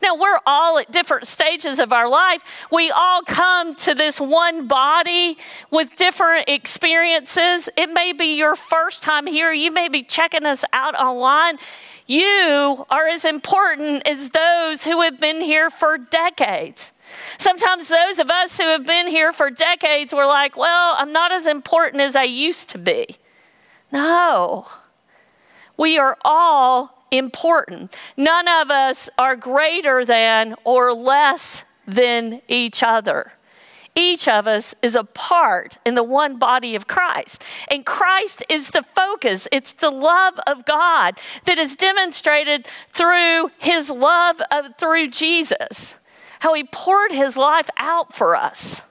Now, 0.02 0.16
we're 0.16 0.40
all 0.46 0.80
at 0.80 0.92
different 0.92 1.28
stages 1.28 1.80
of 1.80 1.94
our 1.94 2.10
life. 2.10 2.44
We 2.72 2.90
all 2.90 3.22
come 3.22 3.76
to 3.76 3.94
this 3.94 4.20
one 4.20 4.68
body 4.68 5.38
with 5.70 5.96
different 5.96 6.50
experiences. 6.50 7.70
It 7.78 7.92
may 7.92 8.12
be 8.14 8.36
your 8.36 8.56
first 8.56 9.04
time 9.04 9.28
here, 9.28 9.52
you 9.52 9.72
may 9.72 9.88
be 9.88 10.02
checking 10.02 10.46
us 10.46 10.66
out 10.74 10.96
online. 10.96 11.58
You 12.08 12.86
are 12.90 13.08
as 13.08 13.26
important 13.26 14.08
as 14.08 14.30
those 14.30 14.86
who 14.86 15.02
have 15.02 15.20
been 15.20 15.42
here 15.42 15.70
for 15.70 15.98
decades. 15.98 16.92
Sometimes 17.38 17.88
those 17.88 18.20
of 18.20 18.30
us 18.30 18.58
who 18.58 18.66
have 18.66 18.86
been 18.86 19.08
here 19.08 19.34
for 19.34 19.50
decades 19.50 20.14
were 20.14 20.26
like, 20.26 20.56
well, 20.56 20.96
I'm 20.98 21.12
not 21.12 21.32
as 21.32 21.48
important 21.48 22.02
as 22.02 22.16
I 22.16 22.24
used 22.24 22.70
to 22.72 22.78
be. 22.78 23.18
No, 23.92 24.68
we 25.78 25.98
are 25.98 26.18
all 26.24 27.06
important. 27.12 27.96
None 28.18 28.48
of 28.48 28.72
us 28.72 29.10
are 29.18 29.36
greater 29.36 30.04
than 30.04 30.56
or 30.64 30.94
less 30.94 31.64
than 31.88 32.42
each 32.48 32.82
other. 32.82 33.34
Each 33.98 34.28
of 34.28 34.46
us 34.46 34.76
is 34.82 34.96
a 34.96 35.06
part 35.06 35.78
in 35.86 35.96
the 35.96 36.04
one 36.04 36.38
body 36.38 36.76
of 36.76 36.86
Christ. 36.86 37.42
And 37.70 37.86
Christ 37.86 38.44
is 38.50 38.72
the 38.72 38.84
focus. 38.84 39.48
It's 39.54 39.72
the 39.72 39.90
love 39.90 40.38
of 40.46 40.66
God 40.66 41.18
that 41.46 41.58
is 41.58 41.78
demonstrated 41.78 42.68
through 42.92 43.52
his 43.58 43.90
love 43.90 44.42
of, 44.52 44.78
through 44.78 45.08
Jesus 45.08 45.96
how 46.40 46.54
he 46.54 46.64
poured 46.64 47.12
his 47.12 47.38
life 47.38 47.70
out 47.78 48.14
for 48.14 48.36
us. 48.36 48.82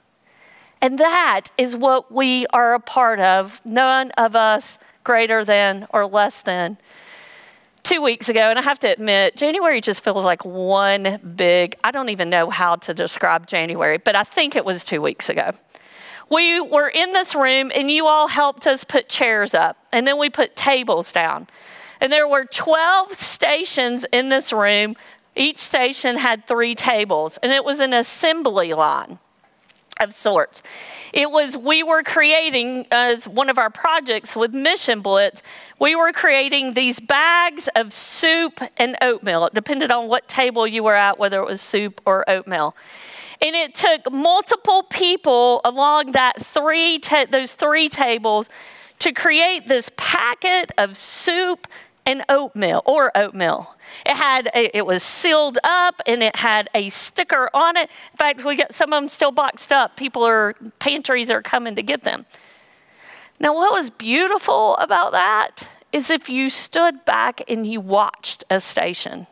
And 0.81 0.99
that 0.99 1.51
is 1.57 1.75
what 1.75 2.11
we 2.11 2.45
are 2.47 2.73
a 2.73 2.79
part 2.79 3.19
of, 3.19 3.61
none 3.65 4.11
of 4.11 4.35
us 4.35 4.77
greater 5.03 5.45
than 5.45 5.87
or 5.91 6.05
less 6.05 6.41
than. 6.41 6.77
Two 7.83 8.01
weeks 8.01 8.29
ago, 8.29 8.49
and 8.49 8.57
I 8.57 8.63
have 8.63 8.79
to 8.79 8.91
admit, 8.91 9.35
January 9.35 9.79
just 9.79 10.03
feels 10.03 10.23
like 10.23 10.43
one 10.43 11.19
big, 11.35 11.75
I 11.83 11.91
don't 11.91 12.09
even 12.09 12.29
know 12.29 12.49
how 12.49 12.75
to 12.77 12.93
describe 12.93 13.45
January, 13.45 13.99
but 13.99 14.15
I 14.15 14.23
think 14.23 14.55
it 14.55 14.65
was 14.65 14.83
two 14.83 15.01
weeks 15.01 15.29
ago. 15.29 15.51
We 16.29 16.59
were 16.59 16.87
in 16.87 17.13
this 17.13 17.35
room, 17.35 17.71
and 17.73 17.91
you 17.91 18.07
all 18.07 18.27
helped 18.27 18.65
us 18.65 18.83
put 18.83 19.07
chairs 19.07 19.53
up, 19.53 19.77
and 19.91 20.07
then 20.07 20.17
we 20.17 20.31
put 20.31 20.55
tables 20.55 21.11
down. 21.11 21.47
And 22.01 22.11
there 22.11 22.27
were 22.27 22.45
12 22.45 23.13
stations 23.13 24.05
in 24.11 24.29
this 24.29 24.51
room 24.51 24.95
each 25.35 25.57
station 25.57 26.17
had 26.17 26.47
three 26.47 26.75
tables, 26.75 27.37
and 27.43 27.51
it 27.51 27.63
was 27.63 27.79
an 27.79 27.93
assembly 27.93 28.73
line. 28.73 29.19
of 29.99 30.13
sorts. 30.13 30.61
It 31.13 31.31
was, 31.31 31.55
we 31.55 31.81
were 31.81 32.03
creating, 32.03 32.85
as 32.91 33.27
one 33.27 33.49
of 33.49 33.57
our 33.57 33.69
projects 33.69 34.35
with 34.35 34.53
Mission 34.53 35.01
Blitz, 35.01 35.41
we 35.79 35.95
were 35.95 36.11
creating 36.11 36.73
these 36.73 36.99
bags 36.99 37.69
of 37.75 37.93
soup 37.93 38.59
and 38.75 38.97
oatmeal. 39.01 39.45
It 39.45 39.53
depended 39.53 39.91
on 39.91 40.09
what 40.09 40.27
table 40.27 40.67
you 40.67 40.83
were 40.83 40.95
at, 40.95 41.17
whether 41.17 41.39
it 41.39 41.45
was 41.45 41.61
soup 41.61 42.01
or 42.05 42.29
oatmeal. 42.29 42.75
And 43.41 43.55
it 43.55 43.73
took 43.73 44.11
multiple 44.11 44.83
people 44.83 45.61
along 45.63 46.11
that 46.11 46.43
three 46.45 46.99
ta- 46.99 47.27
those 47.29 47.53
three 47.53 47.87
tables 47.87 48.49
to 48.99 49.13
create 49.13 49.67
this 49.67 49.91
packet 49.95 50.71
of 50.77 50.97
soup 50.97 51.67
and 52.05 52.23
oatmeal 52.29 52.81
or 52.85 53.11
oatmeal. 53.15 53.75
It 54.05 54.15
had 54.15 54.47
a, 54.53 54.75
it 54.77 54.85
was 54.85 55.03
sealed 55.03 55.57
up 55.63 56.01
and 56.05 56.21
it 56.21 56.37
had 56.37 56.69
a 56.73 56.89
sticker 56.89 57.49
on 57.53 57.77
it. 57.77 57.89
In 58.11 58.17
fact, 58.17 58.45
we 58.45 58.55
got 58.55 58.73
some 58.73 58.93
of 58.93 59.01
them 59.01 59.09
still 59.09 59.31
boxed 59.31 59.71
up. 59.71 59.97
People 59.97 60.23
are 60.23 60.55
pantries 60.79 61.29
are 61.29 61.41
coming 61.41 61.75
to 61.75 61.83
get 61.83 62.03
them. 62.03 62.25
Now, 63.39 63.53
what 63.53 63.73
was 63.73 63.89
beautiful 63.89 64.77
about 64.77 65.11
that 65.11 65.67
is 65.91 66.09
if 66.09 66.29
you 66.29 66.49
stood 66.49 67.05
back 67.05 67.41
and 67.49 67.65
you 67.65 67.81
watched 67.81 68.43
a 68.49 68.59
station. 68.59 69.27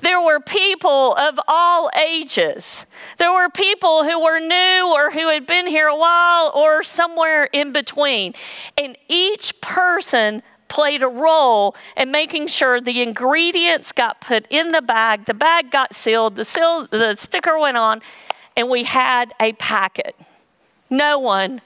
There 0.00 0.20
were 0.20 0.40
people 0.40 1.14
of 1.14 1.38
all 1.48 1.90
ages. 2.08 2.86
There 3.18 3.32
were 3.32 3.48
people 3.48 4.04
who 4.04 4.22
were 4.22 4.38
new 4.38 4.92
or 4.92 5.10
who 5.10 5.28
had 5.28 5.46
been 5.46 5.66
here 5.66 5.88
a 5.88 5.96
while 5.96 6.52
or 6.54 6.82
somewhere 6.82 7.48
in 7.52 7.72
between. 7.72 8.34
And 8.78 8.96
each 9.08 9.60
person 9.60 10.42
played 10.72 11.02
a 11.02 11.06
role 11.08 11.76
in 11.98 12.10
making 12.10 12.46
sure 12.46 12.80
the 12.80 13.02
ingredients 13.02 13.92
got 13.92 14.22
put 14.22 14.46
in 14.48 14.72
the 14.72 14.80
bag, 14.80 15.26
the 15.26 15.34
bag 15.34 15.70
got 15.70 15.94
sealed, 15.94 16.34
the, 16.34 16.46
seal, 16.46 16.86
the 16.90 17.14
sticker 17.14 17.58
went 17.58 17.76
on, 17.76 18.00
and 18.56 18.70
we 18.70 18.84
had 18.84 19.34
a 19.38 19.52
packet. 19.52 20.16
No 20.88 21.18
one 21.18 21.60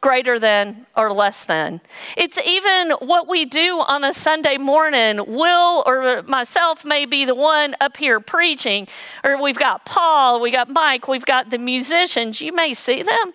greater 0.00 0.38
than 0.38 0.86
or 0.96 1.12
less 1.12 1.44
than. 1.44 1.82
It's 2.16 2.38
even 2.46 2.92
what 2.92 3.28
we 3.28 3.44
do 3.44 3.80
on 3.86 4.04
a 4.04 4.14
Sunday 4.14 4.56
morning. 4.56 5.18
Will 5.26 5.82
or 5.86 6.22
myself 6.22 6.82
may 6.82 7.04
be 7.04 7.26
the 7.26 7.34
one 7.34 7.76
up 7.78 7.98
here 7.98 8.20
preaching, 8.20 8.88
or 9.22 9.40
we've 9.42 9.58
got 9.58 9.84
Paul, 9.84 10.40
we've 10.40 10.54
got 10.54 10.70
Mike, 10.70 11.08
we've 11.08 11.26
got 11.26 11.50
the 11.50 11.58
musicians. 11.58 12.40
You 12.40 12.52
may 12.52 12.72
see 12.72 13.02
them. 13.02 13.34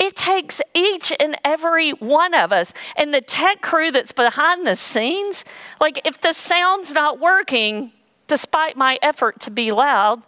It 0.00 0.16
takes 0.16 0.62
each 0.72 1.12
and 1.20 1.36
every 1.44 1.90
one 1.90 2.32
of 2.32 2.52
us 2.52 2.72
and 2.96 3.12
the 3.12 3.20
tech 3.20 3.60
crew 3.60 3.90
that's 3.90 4.12
behind 4.12 4.66
the 4.66 4.74
scenes. 4.74 5.44
Like, 5.78 6.00
if 6.06 6.18
the 6.18 6.32
sound's 6.32 6.94
not 6.94 7.20
working, 7.20 7.92
despite 8.26 8.78
my 8.78 8.98
effort 9.02 9.40
to 9.40 9.50
be 9.50 9.70
loud, 9.70 10.22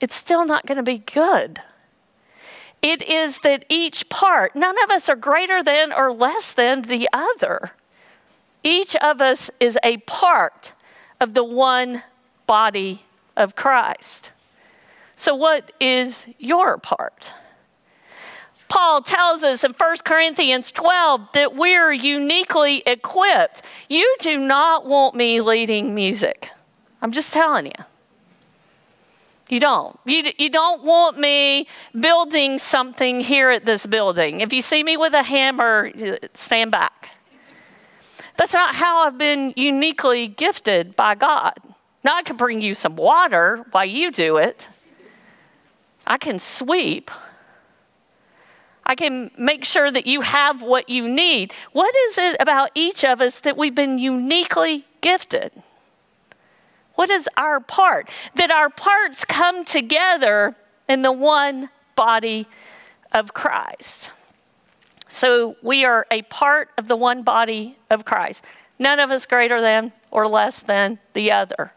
it's 0.00 0.16
still 0.16 0.46
not 0.46 0.64
going 0.64 0.78
to 0.78 0.82
be 0.82 0.98
good. 0.98 1.60
It 2.80 3.02
is 3.02 3.40
that 3.40 3.66
each 3.68 4.08
part, 4.08 4.56
none 4.56 4.82
of 4.82 4.90
us 4.90 5.10
are 5.10 5.16
greater 5.16 5.62
than 5.62 5.92
or 5.92 6.10
less 6.10 6.52
than 6.52 6.82
the 6.82 7.06
other. 7.12 7.72
Each 8.64 8.96
of 8.96 9.20
us 9.20 9.50
is 9.60 9.78
a 9.84 9.98
part 9.98 10.72
of 11.20 11.34
the 11.34 11.44
one 11.44 12.02
body 12.46 13.02
of 13.36 13.54
Christ. 13.54 14.32
So, 15.16 15.34
what 15.34 15.70
is 15.78 16.26
your 16.38 16.78
part? 16.78 17.34
Paul 18.72 19.02
tells 19.02 19.44
us 19.44 19.64
in 19.64 19.72
1 19.72 19.96
Corinthians 20.02 20.72
12 20.72 21.32
that 21.34 21.54
we're 21.54 21.92
uniquely 21.92 22.82
equipped. 22.86 23.60
You 23.90 24.16
do 24.20 24.38
not 24.38 24.86
want 24.86 25.14
me 25.14 25.42
leading 25.42 25.94
music. 25.94 26.48
I'm 27.02 27.12
just 27.12 27.34
telling 27.34 27.66
you. 27.66 27.84
You 29.50 29.60
don't. 29.60 30.00
You, 30.06 30.32
you 30.38 30.48
don't 30.48 30.82
want 30.84 31.18
me 31.18 31.66
building 32.00 32.56
something 32.56 33.20
here 33.20 33.50
at 33.50 33.66
this 33.66 33.84
building. 33.84 34.40
If 34.40 34.54
you 34.54 34.62
see 34.62 34.82
me 34.82 34.96
with 34.96 35.12
a 35.12 35.22
hammer, 35.22 35.92
stand 36.32 36.70
back. 36.70 37.10
That's 38.38 38.54
not 38.54 38.74
how 38.74 39.06
I've 39.06 39.18
been 39.18 39.52
uniquely 39.54 40.28
gifted 40.28 40.96
by 40.96 41.14
God. 41.14 41.52
Now, 42.02 42.16
I 42.16 42.22
can 42.22 42.38
bring 42.38 42.62
you 42.62 42.72
some 42.72 42.96
water 42.96 43.66
while 43.70 43.84
you 43.84 44.10
do 44.10 44.38
it, 44.38 44.70
I 46.06 46.16
can 46.16 46.38
sweep. 46.38 47.10
I 48.84 48.94
can 48.94 49.30
make 49.38 49.64
sure 49.64 49.90
that 49.90 50.06
you 50.06 50.22
have 50.22 50.62
what 50.62 50.88
you 50.88 51.08
need. 51.08 51.52
What 51.72 51.94
is 52.08 52.18
it 52.18 52.36
about 52.40 52.70
each 52.74 53.04
of 53.04 53.20
us 53.20 53.38
that 53.40 53.56
we've 53.56 53.74
been 53.74 53.98
uniquely 53.98 54.84
gifted? 55.00 55.52
What 56.94 57.10
is 57.10 57.28
our 57.36 57.60
part? 57.60 58.08
That 58.34 58.50
our 58.50 58.68
parts 58.68 59.24
come 59.24 59.64
together 59.64 60.56
in 60.88 61.02
the 61.02 61.12
one 61.12 61.70
body 61.96 62.46
of 63.12 63.34
Christ. 63.34 64.10
So 65.08 65.56
we 65.62 65.84
are 65.84 66.06
a 66.10 66.22
part 66.22 66.70
of 66.76 66.88
the 66.88 66.96
one 66.96 67.22
body 67.22 67.78
of 67.90 68.04
Christ. 68.04 68.44
None 68.78 68.98
of 68.98 69.10
us 69.10 69.26
greater 69.26 69.60
than 69.60 69.92
or 70.10 70.26
less 70.26 70.62
than 70.62 70.98
the 71.12 71.30
other 71.30 71.72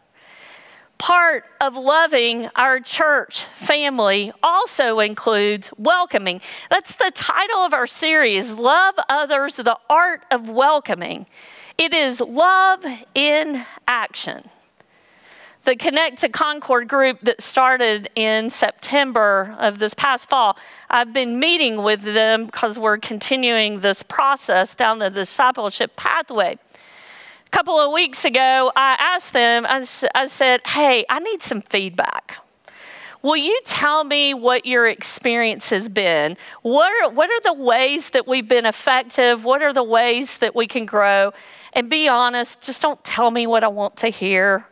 part 0.98 1.44
of 1.60 1.76
loving 1.76 2.48
our 2.56 2.80
church 2.80 3.44
family 3.44 4.32
also 4.42 4.98
includes 5.00 5.70
welcoming. 5.76 6.40
That's 6.70 6.96
the 6.96 7.12
title 7.14 7.60
of 7.60 7.72
our 7.72 7.86
series, 7.86 8.54
Love 8.54 8.94
Others, 9.08 9.56
the 9.56 9.78
Art 9.90 10.22
of 10.30 10.48
Welcoming. 10.48 11.26
It 11.78 11.92
is 11.92 12.20
love 12.20 12.84
in 13.14 13.64
action. 13.86 14.48
The 15.64 15.76
Connect 15.76 16.18
to 16.18 16.28
Concord 16.28 16.86
group 16.86 17.20
that 17.20 17.42
started 17.42 18.08
in 18.14 18.50
September 18.50 19.56
of 19.58 19.80
this 19.80 19.94
past 19.94 20.28
fall, 20.28 20.56
I've 20.88 21.12
been 21.12 21.40
meeting 21.40 21.82
with 21.82 22.02
them 22.02 22.46
because 22.46 22.78
we're 22.78 22.98
continuing 22.98 23.80
this 23.80 24.04
process 24.04 24.76
down 24.76 25.00
the 25.00 25.10
discipleship 25.10 25.96
pathway 25.96 26.58
couple 27.50 27.78
of 27.78 27.92
weeks 27.92 28.24
ago, 28.24 28.72
I 28.76 28.96
asked 28.98 29.32
them, 29.32 29.64
I, 29.68 29.84
I 30.14 30.26
said, 30.26 30.60
hey, 30.66 31.04
I 31.08 31.18
need 31.20 31.42
some 31.42 31.62
feedback. 31.62 32.38
Will 33.22 33.36
you 33.36 33.58
tell 33.64 34.04
me 34.04 34.34
what 34.34 34.66
your 34.66 34.86
experience 34.86 35.70
has 35.70 35.88
been? 35.88 36.36
What 36.62 36.92
are, 37.02 37.10
what 37.10 37.28
are 37.30 37.40
the 37.40 37.60
ways 37.60 38.10
that 38.10 38.28
we've 38.28 38.46
been 38.46 38.66
effective? 38.66 39.44
What 39.44 39.62
are 39.62 39.72
the 39.72 39.82
ways 39.82 40.38
that 40.38 40.54
we 40.54 40.66
can 40.66 40.86
grow? 40.86 41.32
And 41.72 41.90
be 41.90 42.08
honest, 42.08 42.60
just 42.60 42.80
don't 42.80 43.02
tell 43.02 43.30
me 43.30 43.46
what 43.46 43.64
I 43.64 43.68
want 43.68 43.96
to 43.96 44.08
hear. 44.08 44.66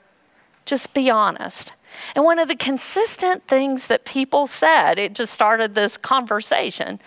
Just 0.66 0.94
be 0.94 1.10
honest. 1.10 1.72
And 2.14 2.24
one 2.24 2.38
of 2.38 2.48
the 2.48 2.56
consistent 2.56 3.46
things 3.48 3.88
that 3.88 4.04
people 4.04 4.46
said, 4.46 4.98
it 4.98 5.14
just 5.14 5.32
started 5.32 5.74
this 5.74 5.96
conversation 5.96 7.00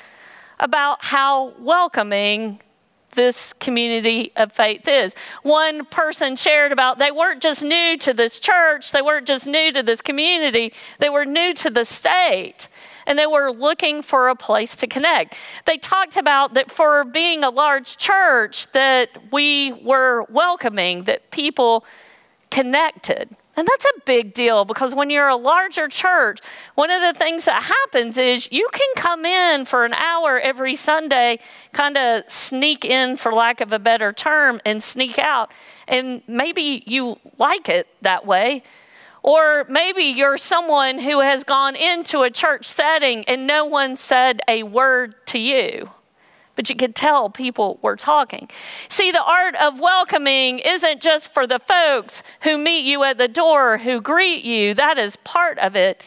about 0.59 1.05
how 1.05 1.53
welcoming 1.59 2.59
this 3.17 3.51
community 3.53 4.31
of 4.37 4.53
faith 4.53 4.87
is. 4.87 5.13
One 5.43 5.83
person 5.85 6.37
shared 6.37 6.71
about 6.71 6.99
they 6.99 7.11
weren't 7.11 7.41
just 7.41 7.63
new 7.63 7.97
to 7.97 8.13
this 8.13 8.39
church, 8.39 8.93
they 8.93 9.01
weren't 9.01 9.27
just 9.27 9.45
new 9.45 9.73
to 9.73 9.83
this 9.83 10.01
community, 10.01 10.71
they 10.99 11.09
were 11.09 11.25
new 11.25 11.51
to 11.55 11.69
the 11.69 11.83
state 11.83 12.69
and 13.07 13.17
they 13.17 13.25
were 13.25 13.51
looking 13.51 14.01
for 14.01 14.29
a 14.29 14.35
place 14.35 14.75
to 14.75 14.85
connect. 14.85 15.35
They 15.65 15.77
talked 15.77 16.17
about 16.17 16.53
that 16.53 16.69
for 16.69 17.03
being 17.03 17.43
a 17.43 17.49
large 17.49 17.97
church 17.97 18.71
that 18.73 19.17
we 19.31 19.73
were 19.73 20.23
welcoming, 20.29 21.05
that 21.05 21.31
people 21.31 21.85
connected. 22.51 23.35
And 23.57 23.67
that's 23.67 23.85
a 23.85 24.01
big 24.05 24.35
deal 24.35 24.65
because 24.65 24.93
when 24.93 25.09
you're 25.09 25.27
a 25.27 25.35
larger 25.35 25.87
church, 25.87 26.39
one 26.75 26.91
of 26.91 27.01
the 27.01 27.17
things 27.17 27.45
that 27.45 27.63
happens 27.63 28.19
is 28.19 28.47
you 28.51 28.69
can 28.71 28.87
come 28.95 29.25
in 29.25 29.65
for 29.65 29.83
an 29.83 29.95
hour 29.95 30.39
every 30.39 30.75
Sunday, 30.75 31.39
kind 31.73 31.97
of 31.97 32.23
sneak 32.31 32.85
in, 32.85 33.17
for 33.17 33.33
lack 33.33 33.59
of 33.59 33.73
a 33.73 33.79
better 33.79 34.13
term, 34.13 34.59
and 34.63 34.83
sneak 34.83 35.17
out. 35.17 35.51
And 35.87 36.21
maybe 36.27 36.83
you 36.85 37.17
like 37.39 37.67
it 37.67 37.87
that 38.03 38.27
way. 38.27 38.61
Or 39.23 39.65
maybe 39.67 40.03
you're 40.03 40.37
someone 40.37 40.99
who 40.99 41.21
has 41.21 41.43
gone 41.43 41.75
into 41.75 42.21
a 42.21 42.29
church 42.29 42.65
setting 42.65 43.25
and 43.25 43.47
no 43.47 43.65
one 43.65 43.97
said 43.97 44.39
a 44.47 44.63
word 44.63 45.15
to 45.27 45.39
you 45.39 45.89
but 46.57 46.69
you 46.69 46.75
could 46.75 46.95
tell 46.95 47.29
people 47.29 47.79
were 47.81 47.95
talking. 47.95 48.49
See, 48.89 49.11
the 49.11 49.23
art 49.23 49.55
of 49.55 49.79
welcoming 49.79 50.59
isn't 50.59 51.01
just 51.01 51.33
for 51.33 51.47
the 51.47 51.59
folks 51.59 52.23
who 52.41 52.57
meet 52.57 52.83
you 52.83 53.03
at 53.03 53.17
the 53.17 53.29
door, 53.29 53.77
who 53.77 54.01
greet 54.01 54.43
you, 54.43 54.73
that 54.73 54.97
is 54.97 55.15
part 55.17 55.57
of 55.59 55.75
it. 55.75 56.03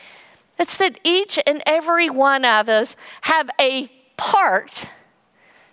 It's 0.59 0.77
that 0.77 0.99
each 1.05 1.39
and 1.47 1.63
every 1.65 2.11
one 2.11 2.45
of 2.45 2.69
us 2.69 2.97
have 3.23 3.49
a 3.59 3.89
part 4.19 4.91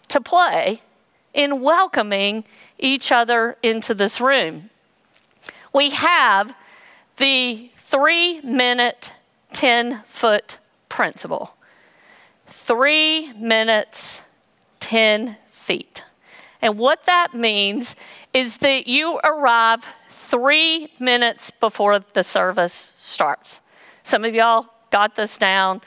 to 0.07 0.21
play 0.21 0.81
in 1.33 1.59
welcoming 1.61 2.45
each 2.79 3.11
other 3.11 3.57
into 3.61 3.93
this 3.93 4.21
room. 4.21 4.69
We 5.73 5.89
have 5.89 6.55
the 7.17 7.71
three 7.77 8.41
minute, 8.41 9.11
10 9.53 10.03
foot 10.05 10.59
principle. 10.87 11.55
Three 12.45 13.33
minutes, 13.33 14.21
10 14.79 15.37
feet. 15.49 16.03
And 16.61 16.77
what 16.77 17.03
that 17.03 17.33
means 17.33 17.95
is 18.33 18.57
that 18.57 18.87
you 18.87 19.19
arrive 19.23 19.85
three 20.09 20.91
minutes 20.99 21.51
before 21.51 21.99
the 21.99 22.23
service 22.23 22.93
starts. 22.95 23.61
Some 24.03 24.25
of 24.25 24.33
y'all 24.33 24.67
got 24.91 25.15
this 25.15 25.37
down. 25.37 25.81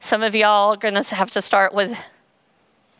Some 0.00 0.22
of 0.22 0.34
y'all 0.34 0.74
are 0.74 0.76
going 0.76 0.94
to 0.94 1.14
have 1.14 1.30
to 1.32 1.42
start 1.42 1.72
with 1.72 1.90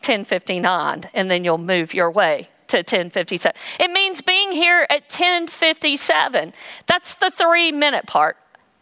1059 0.01 1.09
and 1.13 1.29
then 1.29 1.43
you'll 1.43 1.57
move 1.57 1.93
your 1.93 2.09
way 2.09 2.49
to 2.67 2.77
1057. 2.77 3.55
It 3.79 3.91
means 3.91 4.21
being 4.21 4.51
here 4.51 4.85
at 4.89 5.03
1057. 5.03 6.53
That's 6.87 7.15
the 7.15 7.31
3 7.31 7.71
minute 7.71 8.05
part. 8.05 8.37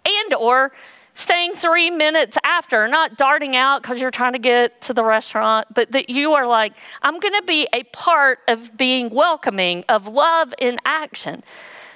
And 0.05 0.33
or 0.33 0.71
staying 1.17 1.55
3 1.55 1.89
minutes 1.89 2.37
after, 2.43 2.87
not 2.87 3.17
darting 3.17 3.55
out 3.55 3.81
cuz 3.81 3.99
you're 3.99 4.11
trying 4.11 4.33
to 4.33 4.39
get 4.39 4.79
to 4.81 4.93
the 4.93 5.03
restaurant, 5.03 5.67
but 5.73 5.91
that 5.91 6.11
you 6.11 6.33
are 6.33 6.45
like 6.45 6.73
I'm 7.01 7.19
going 7.19 7.33
to 7.33 7.41
be 7.41 7.67
a 7.73 7.83
part 7.85 8.39
of 8.47 8.77
being 8.77 9.09
welcoming 9.09 9.83
of 9.89 10.07
love 10.07 10.53
in 10.59 10.77
action. 10.85 11.43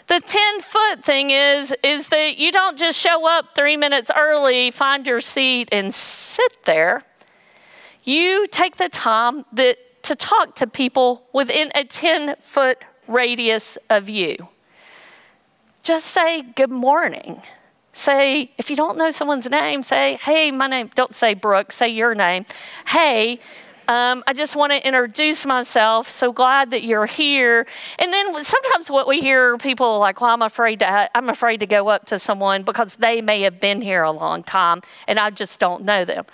The 0.07 0.19
10 0.19 0.61
foot 0.61 1.05
thing 1.05 1.29
is, 1.29 1.73
is 1.83 2.07
that 2.07 2.37
you 2.37 2.51
don't 2.51 2.77
just 2.77 2.99
show 2.99 3.29
up 3.29 3.55
three 3.55 3.77
minutes 3.77 4.09
early, 4.17 4.71
find 4.71 5.05
your 5.05 5.21
seat, 5.21 5.69
and 5.71 5.93
sit 5.93 6.65
there. 6.65 7.03
You 8.03 8.47
take 8.47 8.77
the 8.77 8.89
time 8.89 9.45
that, 9.53 10.03
to 10.03 10.15
talk 10.15 10.55
to 10.55 10.67
people 10.67 11.27
within 11.31 11.71
a 11.75 11.83
10 11.83 12.37
foot 12.41 12.83
radius 13.07 13.77
of 13.87 14.09
you. 14.09 14.49
Just 15.83 16.07
say 16.07 16.41
good 16.41 16.71
morning. 16.71 17.41
Say, 17.93 18.51
if 18.57 18.69
you 18.69 18.75
don't 18.75 18.97
know 18.97 19.11
someone's 19.11 19.49
name, 19.49 19.83
say, 19.83 20.17
hey, 20.21 20.51
my 20.51 20.67
name, 20.67 20.91
don't 20.95 21.13
say 21.13 21.33
Brooke, 21.33 21.71
say 21.71 21.89
your 21.89 22.15
name. 22.15 22.45
Hey, 22.87 23.39
um, 23.87 24.23
I 24.25 24.33
just 24.33 24.55
want 24.55 24.71
to 24.71 24.87
introduce 24.87 25.45
myself. 25.45 26.07
So 26.07 26.31
glad 26.31 26.71
that 26.71 26.83
you're 26.83 27.05
here. 27.05 27.67
And 27.99 28.13
then 28.13 28.43
sometimes 28.43 28.89
what 28.89 29.07
we 29.07 29.19
hear 29.19 29.57
people 29.57 29.99
like, 29.99 30.21
well, 30.21 30.29
I'm 30.29 30.41
afraid 30.41 30.79
to, 30.79 31.17
I'm 31.17 31.27
afraid 31.27 31.59
to 31.59 31.65
go 31.65 31.89
up 31.89 32.05
to 32.05 32.17
someone 32.17 32.63
because 32.63 32.95
they 32.95 33.21
may 33.21 33.41
have 33.41 33.59
been 33.59 33.81
here 33.81 34.03
a 34.03 34.11
long 34.11 34.43
time 34.43 34.81
and 35.07 35.19
I 35.19 35.29
just 35.29 35.59
don't 35.59 35.83
know 35.83 36.05
them. 36.05 36.25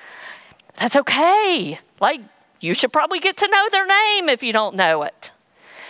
That's 0.76 0.96
okay. 0.96 1.80
Like, 2.00 2.22
you 2.60 2.76
should 2.76 2.94
probably 2.94 3.20
get 3.20 3.38
to 3.38 3.48
know 3.48 3.68
their 3.72 3.88
name 3.88 4.30
if 4.30 4.44
you 4.44 4.54
don't 4.54 4.76
know 4.76 5.04
it. 5.04 5.32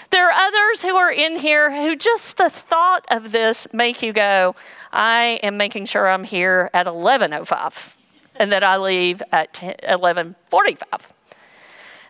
There 0.09 0.29
are 0.29 0.31
others 0.31 0.83
who 0.83 0.95
are 0.95 1.11
in 1.11 1.39
here 1.39 1.71
who 1.71 1.95
just 1.95 2.37
the 2.37 2.49
thought 2.49 3.05
of 3.09 3.31
this 3.31 3.67
make 3.73 4.01
you 4.01 4.13
go, 4.13 4.55
I 4.91 5.39
am 5.43 5.57
making 5.57 5.85
sure 5.85 6.07
I'm 6.07 6.23
here 6.23 6.69
at 6.73 6.87
11:05 6.87 7.97
and 8.35 8.51
that 8.51 8.63
I 8.63 8.77
leave 8.77 9.21
at 9.31 9.53
11:45. 9.83 11.13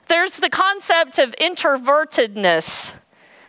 There's 0.08 0.38
the 0.38 0.50
concept 0.50 1.20
of 1.20 1.36
introvertedness 1.40 2.94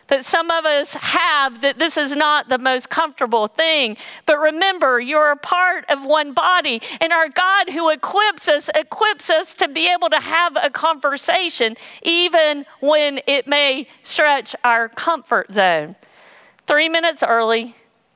that 0.09 0.25
some 0.25 0.51
of 0.51 0.65
us 0.65 0.93
have 0.93 1.61
that 1.61 1.79
this 1.79 1.97
is 1.97 2.15
not 2.15 2.49
the 2.49 2.57
most 2.57 2.89
comfortable 2.89 3.47
thing. 3.47 3.95
But 4.25 4.39
remember, 4.39 4.99
you're 4.99 5.31
a 5.31 5.37
part 5.37 5.85
of 5.89 6.05
one 6.05 6.33
body, 6.33 6.81
and 6.99 7.13
our 7.13 7.29
God 7.29 7.69
who 7.69 7.89
equips 7.89 8.47
us 8.47 8.69
equips 8.75 9.29
us 9.29 9.55
to 9.55 9.67
be 9.67 9.91
able 9.91 10.09
to 10.09 10.19
have 10.19 10.57
a 10.61 10.69
conversation 10.69 11.77
even 12.01 12.65
when 12.81 13.21
it 13.25 13.47
may 13.47 13.87
stretch 14.01 14.55
our 14.63 14.89
comfort 14.89 15.53
zone. 15.53 15.95
Three 16.67 16.89
minutes 16.89 17.23
early, 17.23 17.75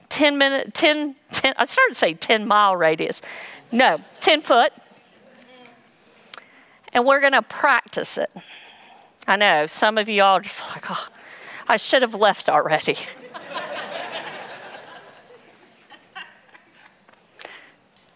10 0.09 0.37
minute, 0.37 0.73
10, 0.73 1.15
10 1.31 1.53
I 1.57 1.65
started 1.65 1.93
to 1.93 1.97
say 1.97 2.13
10 2.13 2.47
mile 2.47 2.75
radius. 2.75 3.21
No, 3.71 3.99
10 4.21 4.41
foot. 4.41 4.73
And 6.91 7.05
we're 7.05 7.19
going 7.19 7.33
to 7.33 7.41
practice 7.41 8.19
it. 8.19 8.29
I 9.25 9.35
know 9.35 9.65
some 9.65 9.97
of 9.97 10.07
you 10.07 10.21
all 10.21 10.39
just 10.39 10.69
like, 10.75 10.85
oh, 10.91 11.07
I 11.67 11.77
should 11.77 12.01
have 12.01 12.13
left 12.13 12.49
already. 12.49 12.97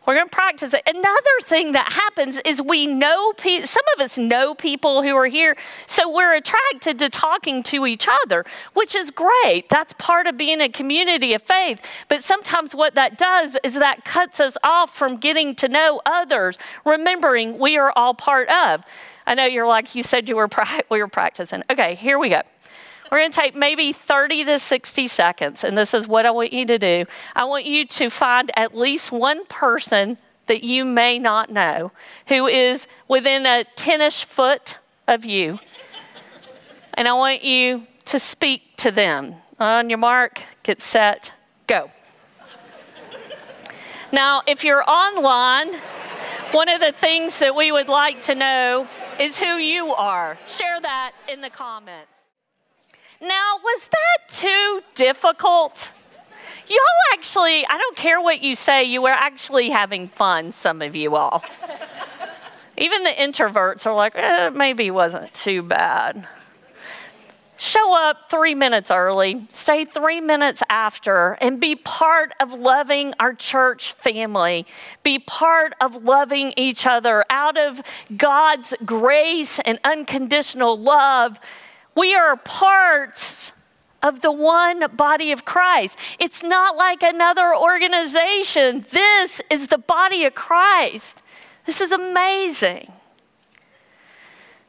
We're 0.08 0.16
going 0.16 0.30
to 0.30 0.36
practice 0.36 0.74
it. 0.74 0.84
Another 0.88 1.38
thing 1.42 1.74
that 1.74 1.92
happens 1.92 2.40
is 2.46 2.62
we 2.62 2.86
know 2.86 3.34
pe- 3.34 3.64
some 3.64 3.84
of 3.94 4.02
us 4.02 4.18
know 4.18 4.56
people 4.56 5.04
who 5.04 5.14
are 5.18 5.26
here, 5.26 5.58
so 5.86 6.10
we're 6.10 6.34
attracted 6.34 6.98
to 7.00 7.10
talking 7.10 7.62
to 7.64 7.86
each 7.86 8.08
other, 8.24 8.46
which 8.74 8.96
is 8.96 9.12
great. 9.12 9.66
That's 9.70 9.92
part 9.98 10.26
of 10.26 10.38
being 10.38 10.62
a 10.62 10.70
community 10.70 11.34
of 11.34 11.42
faith. 11.42 11.82
But 12.08 12.24
sometimes 12.24 12.74
what 12.74 12.96
that 12.96 13.18
does 13.18 13.58
is 13.66 13.74
that 13.74 14.06
cuts 14.06 14.40
us 14.40 14.58
off 14.64 14.96
from 14.96 15.18
getting 15.18 15.54
to 15.56 15.68
know 15.68 16.00
others, 16.06 16.58
remembering 16.86 17.60
we 17.60 17.78
are 17.78 17.92
all 17.94 18.14
part 18.14 18.48
of. 18.48 18.86
I 19.26 19.36
know 19.36 19.44
you're 19.46 19.68
like 19.68 19.94
you 19.94 20.04
said 20.04 20.30
you 20.30 20.38
were 20.38 20.48
pra- 20.48 20.84
we 20.90 21.02
were 21.02 21.10
practicing. 21.10 21.64
Okay, 21.70 21.96
here 21.96 22.18
we 22.18 22.30
go. 22.30 22.44
We're 23.12 23.20
going 23.20 23.32
to 23.32 23.40
take 23.40 23.56
maybe 23.56 23.94
30 23.94 24.46
to 24.46 24.60
60 24.60 25.08
seconds, 25.08 25.64
and 25.64 25.78
this 25.78 25.94
is 25.94 26.08
what 26.08 26.26
I 26.26 26.32
want 26.32 26.52
you 26.52 26.66
to 26.66 26.78
do. 26.78 27.06
I 27.36 27.46
want 27.46 27.66
you 27.66 27.86
to 27.86 28.10
find 28.10 28.52
at 28.58 28.76
least 28.76 29.12
one 29.12 29.46
person 29.46 30.18
that 30.48 30.64
you 30.64 30.84
may 30.84 31.20
not 31.20 31.50
know 31.50 31.92
who 32.28 32.48
is 32.48 32.88
within 33.08 33.46
a 33.46 33.64
10 33.76 34.02
ish 34.02 34.24
foot 34.24 34.80
of 35.08 35.24
you. 35.24 35.60
And 36.96 37.08
I 37.08 37.14
want 37.14 37.44
you 37.44 37.86
to 38.06 38.20
speak 38.20 38.76
to 38.78 38.92
them. 38.92 39.36
On 39.60 39.90
your 39.90 40.00
mark, 40.00 40.42
get 40.64 40.82
set, 40.82 41.34
go. 41.66 41.92
Now, 44.12 44.42
if 44.48 44.64
you're 44.64 44.88
online, 44.90 45.74
one 46.52 46.70
of 46.70 46.80
the 46.80 46.92
things 46.92 47.40
that 47.40 47.56
we 47.56 47.72
would 47.72 47.90
like 47.90 48.22
to 48.26 48.36
know 48.36 48.88
is 49.20 49.40
who 49.40 49.58
you 49.58 49.94
are. 49.94 50.38
Share 50.48 50.80
that 50.80 51.14
in 51.28 51.42
the 51.42 51.50
comments. 51.50 52.27
Now, 53.22 53.58
was 53.64 53.88
that 53.88 54.28
too 54.30 54.82
difficult? 54.96 55.92
Y'all 56.68 56.78
actually, 57.14 57.66
I 57.66 57.78
don't 57.78 57.96
care 57.96 58.22
what 58.22 58.42
you 58.42 58.56
say, 58.56 58.84
you 58.84 59.02
were 59.02 59.10
actually 59.10 59.70
having 59.70 60.08
fun, 60.08 60.52
some 60.52 60.82
of 60.82 60.96
you 60.96 61.16
all. 61.16 61.44
Even 62.78 63.04
the 63.04 63.10
introverts 63.10 63.86
are 63.88 63.96
like, 63.96 64.14
eh, 64.16 64.50
maybe 64.50 64.92
wasn't 64.92 65.34
too 65.34 65.64
bad. 65.64 66.28
Show 67.60 67.98
up 67.98 68.30
three 68.30 68.54
minutes 68.54 68.92
early, 68.92 69.48
stay 69.50 69.84
three 69.84 70.22
minutes 70.22 70.62
after, 70.70 71.40
and 71.42 71.60
be 71.60 71.76
part 71.76 72.34
of 72.40 72.54
loving 72.54 73.16
our 73.20 73.34
church 73.34 73.94
family. 73.94 74.68
Be 75.02 75.18
part 75.18 75.74
of 75.82 76.04
loving 76.04 76.54
each 76.56 76.86
other 76.86 77.26
out 77.32 77.58
of 77.58 77.82
God's 78.16 78.76
grace 78.86 79.58
and 79.60 79.80
unconditional 79.84 80.78
love 80.78 81.40
we 81.98 82.14
are 82.14 82.38
parts 82.38 83.52
of 84.04 84.22
the 84.22 84.32
one 84.32 84.86
body 84.96 85.32
of 85.32 85.44
Christ. 85.44 85.98
It's 86.20 86.44
not 86.44 86.78
like 86.78 87.02
another 87.02 87.56
organization. 87.56 88.86
This 88.92 89.42
is 89.50 89.68
the 89.68 89.80
body 89.80 90.24
of 90.26 90.36
Christ. 90.36 91.24
This 91.66 91.82
is 91.82 91.92
amazing. 91.92 92.92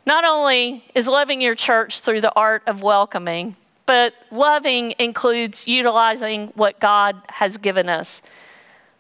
Not 0.07 0.25
only 0.25 0.85
is 0.95 1.07
loving 1.07 1.43
your 1.43 1.55
church 1.55 2.01
through 2.01 2.23
the 2.23 2.33
art 2.35 2.63
of 2.67 2.83
welcoming, 2.83 3.57
but 3.85 4.15
loving 4.31 4.95
includes 4.99 5.67
utilizing 5.67 6.49
what 6.49 6.81
God 6.81 7.21
has 7.29 7.59
given 7.59 7.91
us 7.91 8.23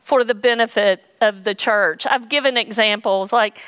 for 0.02 0.22
the 0.22 0.34
benefit 0.34 1.02
of 1.22 1.44
the 1.44 1.54
church. 1.54 2.06
I've 2.06 2.28
given 2.28 2.58
examples 2.58 3.32
like 3.32 3.58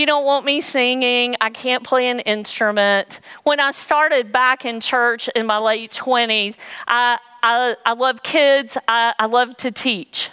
you 0.00 0.06
don't 0.06 0.24
want 0.24 0.46
me 0.46 0.62
singing. 0.62 1.36
I 1.42 1.50
can't 1.50 1.84
play 1.84 2.08
an 2.08 2.20
instrument. 2.20 3.20
When 3.42 3.60
I 3.60 3.70
started 3.70 4.32
back 4.32 4.64
in 4.64 4.80
church 4.80 5.28
in 5.36 5.44
my 5.44 5.58
late 5.58 5.92
20s, 5.92 6.56
I, 6.88 7.18
I, 7.42 7.76
I 7.84 7.92
love 7.92 8.22
kids, 8.22 8.78
I, 8.88 9.12
I 9.18 9.26
love 9.26 9.58
to 9.58 9.70
teach. 9.70 10.30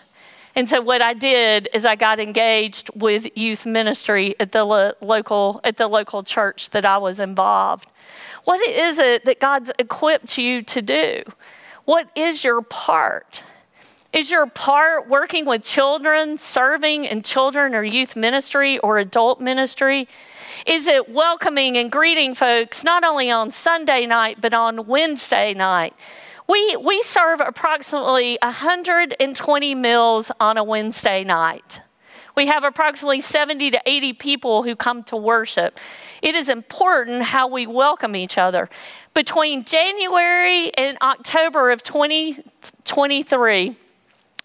And 0.56 0.70
so 0.70 0.82
what 0.82 1.02
I 1.02 1.14
did 1.14 1.68
is 1.74 1.86
I 1.86 1.98
got 1.98 2.22
engaged 2.22 2.90
with 2.96 3.28
youth 3.36 3.66
ministry 3.66 4.36
at 4.40 4.54
the 4.54 4.64
lo- 4.64 4.94
local 5.02 5.60
at 5.66 5.76
the 5.76 5.88
local 5.88 6.24
church 6.24 6.70
that 6.70 6.86
I 6.86 6.98
was 6.98 7.20
involved. 7.20 7.90
What 8.46 8.66
is 8.66 8.98
it 8.98 9.26
that 9.26 9.42
God's 9.42 9.72
equipped 9.78 10.38
you 10.38 10.64
to 10.64 10.82
do? 10.82 11.24
What 11.84 12.10
is 12.16 12.44
your 12.44 12.62
part? 12.62 13.44
Is 14.14 14.32
your 14.32 14.48
part 14.48 15.10
working 15.10 15.46
with 15.46 15.64
children, 15.64 16.38
serving 16.38 17.04
in 17.06 17.24
children 17.24 17.76
or 17.76 17.84
youth 17.84 18.16
ministry 18.16 18.80
or 18.80 19.00
adult 19.00 19.42
ministry? 19.42 20.08
Is 20.66 20.88
it 20.88 21.10
welcoming 21.10 21.78
and 21.78 21.92
greeting 21.92 22.34
folks 22.34 22.86
not 22.86 23.04
only 23.04 23.30
on 23.30 23.52
Sunday 23.52 24.06
night, 24.06 24.38
but 24.40 24.54
on 24.54 24.88
Wednesday 24.88 25.54
night? 25.54 25.94
We, 26.48 26.78
we 26.78 27.02
serve 27.02 27.42
approximately 27.42 28.38
120 28.42 29.76
meals 29.76 30.32
on 30.40 30.56
a 30.58 30.64
Wednesday 30.64 31.26
night. 31.26 31.82
We 32.34 32.48
have 32.48 32.64
approximately 32.64 33.20
70 33.20 33.72
to 33.72 33.82
80 33.86 34.14
people 34.14 34.64
who 34.64 34.76
come 34.76 35.04
to 35.06 35.18
worship. 35.18 35.80
It 36.22 36.34
is 36.34 36.48
important 36.48 37.24
how 37.24 37.50
we 37.50 37.68
welcome 37.68 38.16
each 38.16 38.38
other. 38.38 38.70
Between 39.14 39.66
January 39.66 40.72
and 40.78 40.98
October 41.02 41.72
of 41.72 41.84
2023, 41.84 43.76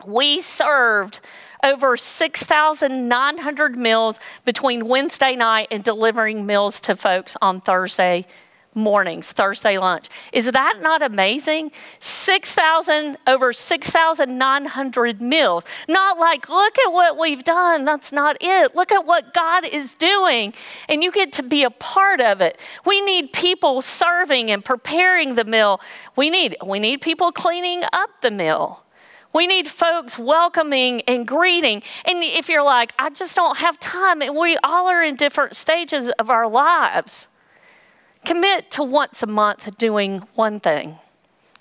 we 0.06 0.40
served 0.40 1.20
over 1.64 1.96
6,900 1.96 3.76
meals 3.76 4.18
between 4.44 4.88
Wednesday 4.88 5.36
night 5.36 5.68
and 5.70 5.84
delivering 5.84 6.44
meals 6.44 6.80
to 6.80 6.96
folks 6.96 7.36
on 7.40 7.60
Thursday 7.60 8.26
mornings, 8.74 9.32
Thursday 9.32 9.78
lunch. 9.78 10.08
Is 10.32 10.50
that 10.50 10.78
not 10.80 11.02
amazing? 11.02 11.72
6,000, 12.00 13.18
over 13.26 13.52
6,900 13.52 15.20
meals. 15.20 15.64
Not 15.88 16.18
like, 16.18 16.48
look 16.48 16.78
at 16.78 16.92
what 16.92 17.18
we've 17.18 17.44
done. 17.44 17.84
That's 17.84 18.12
not 18.12 18.36
it. 18.40 18.74
Look 18.74 18.92
at 18.92 19.04
what 19.04 19.34
God 19.34 19.64
is 19.64 19.94
doing. 19.94 20.54
And 20.88 21.02
you 21.02 21.12
get 21.12 21.32
to 21.34 21.42
be 21.42 21.64
a 21.64 21.70
part 21.70 22.20
of 22.20 22.40
it. 22.40 22.58
We 22.84 23.00
need 23.02 23.32
people 23.32 23.82
serving 23.82 24.50
and 24.50 24.64
preparing 24.64 25.34
the 25.34 25.44
meal. 25.44 25.80
We 26.16 26.30
need, 26.30 26.56
we 26.64 26.78
need 26.78 27.02
people 27.02 27.32
cleaning 27.32 27.82
up 27.92 28.10
the 28.22 28.30
meal. 28.30 28.84
We 29.32 29.46
need 29.46 29.68
folks 29.68 30.18
welcoming 30.18 31.02
and 31.02 31.26
greeting. 31.26 31.82
And 32.04 32.22
if 32.22 32.48
you're 32.48 32.62
like, 32.62 32.92
I 32.98 33.10
just 33.10 33.34
don't 33.34 33.58
have 33.58 33.80
time, 33.80 34.20
and 34.20 34.36
we 34.36 34.56
all 34.62 34.88
are 34.88 35.02
in 35.02 35.16
different 35.16 35.56
stages 35.56 36.10
of 36.18 36.28
our 36.28 36.48
lives 36.48 37.28
Commit 38.24 38.70
to 38.72 38.84
once 38.84 39.22
a 39.22 39.26
month 39.26 39.76
doing 39.78 40.22
one 40.36 40.60
thing. 40.60 40.96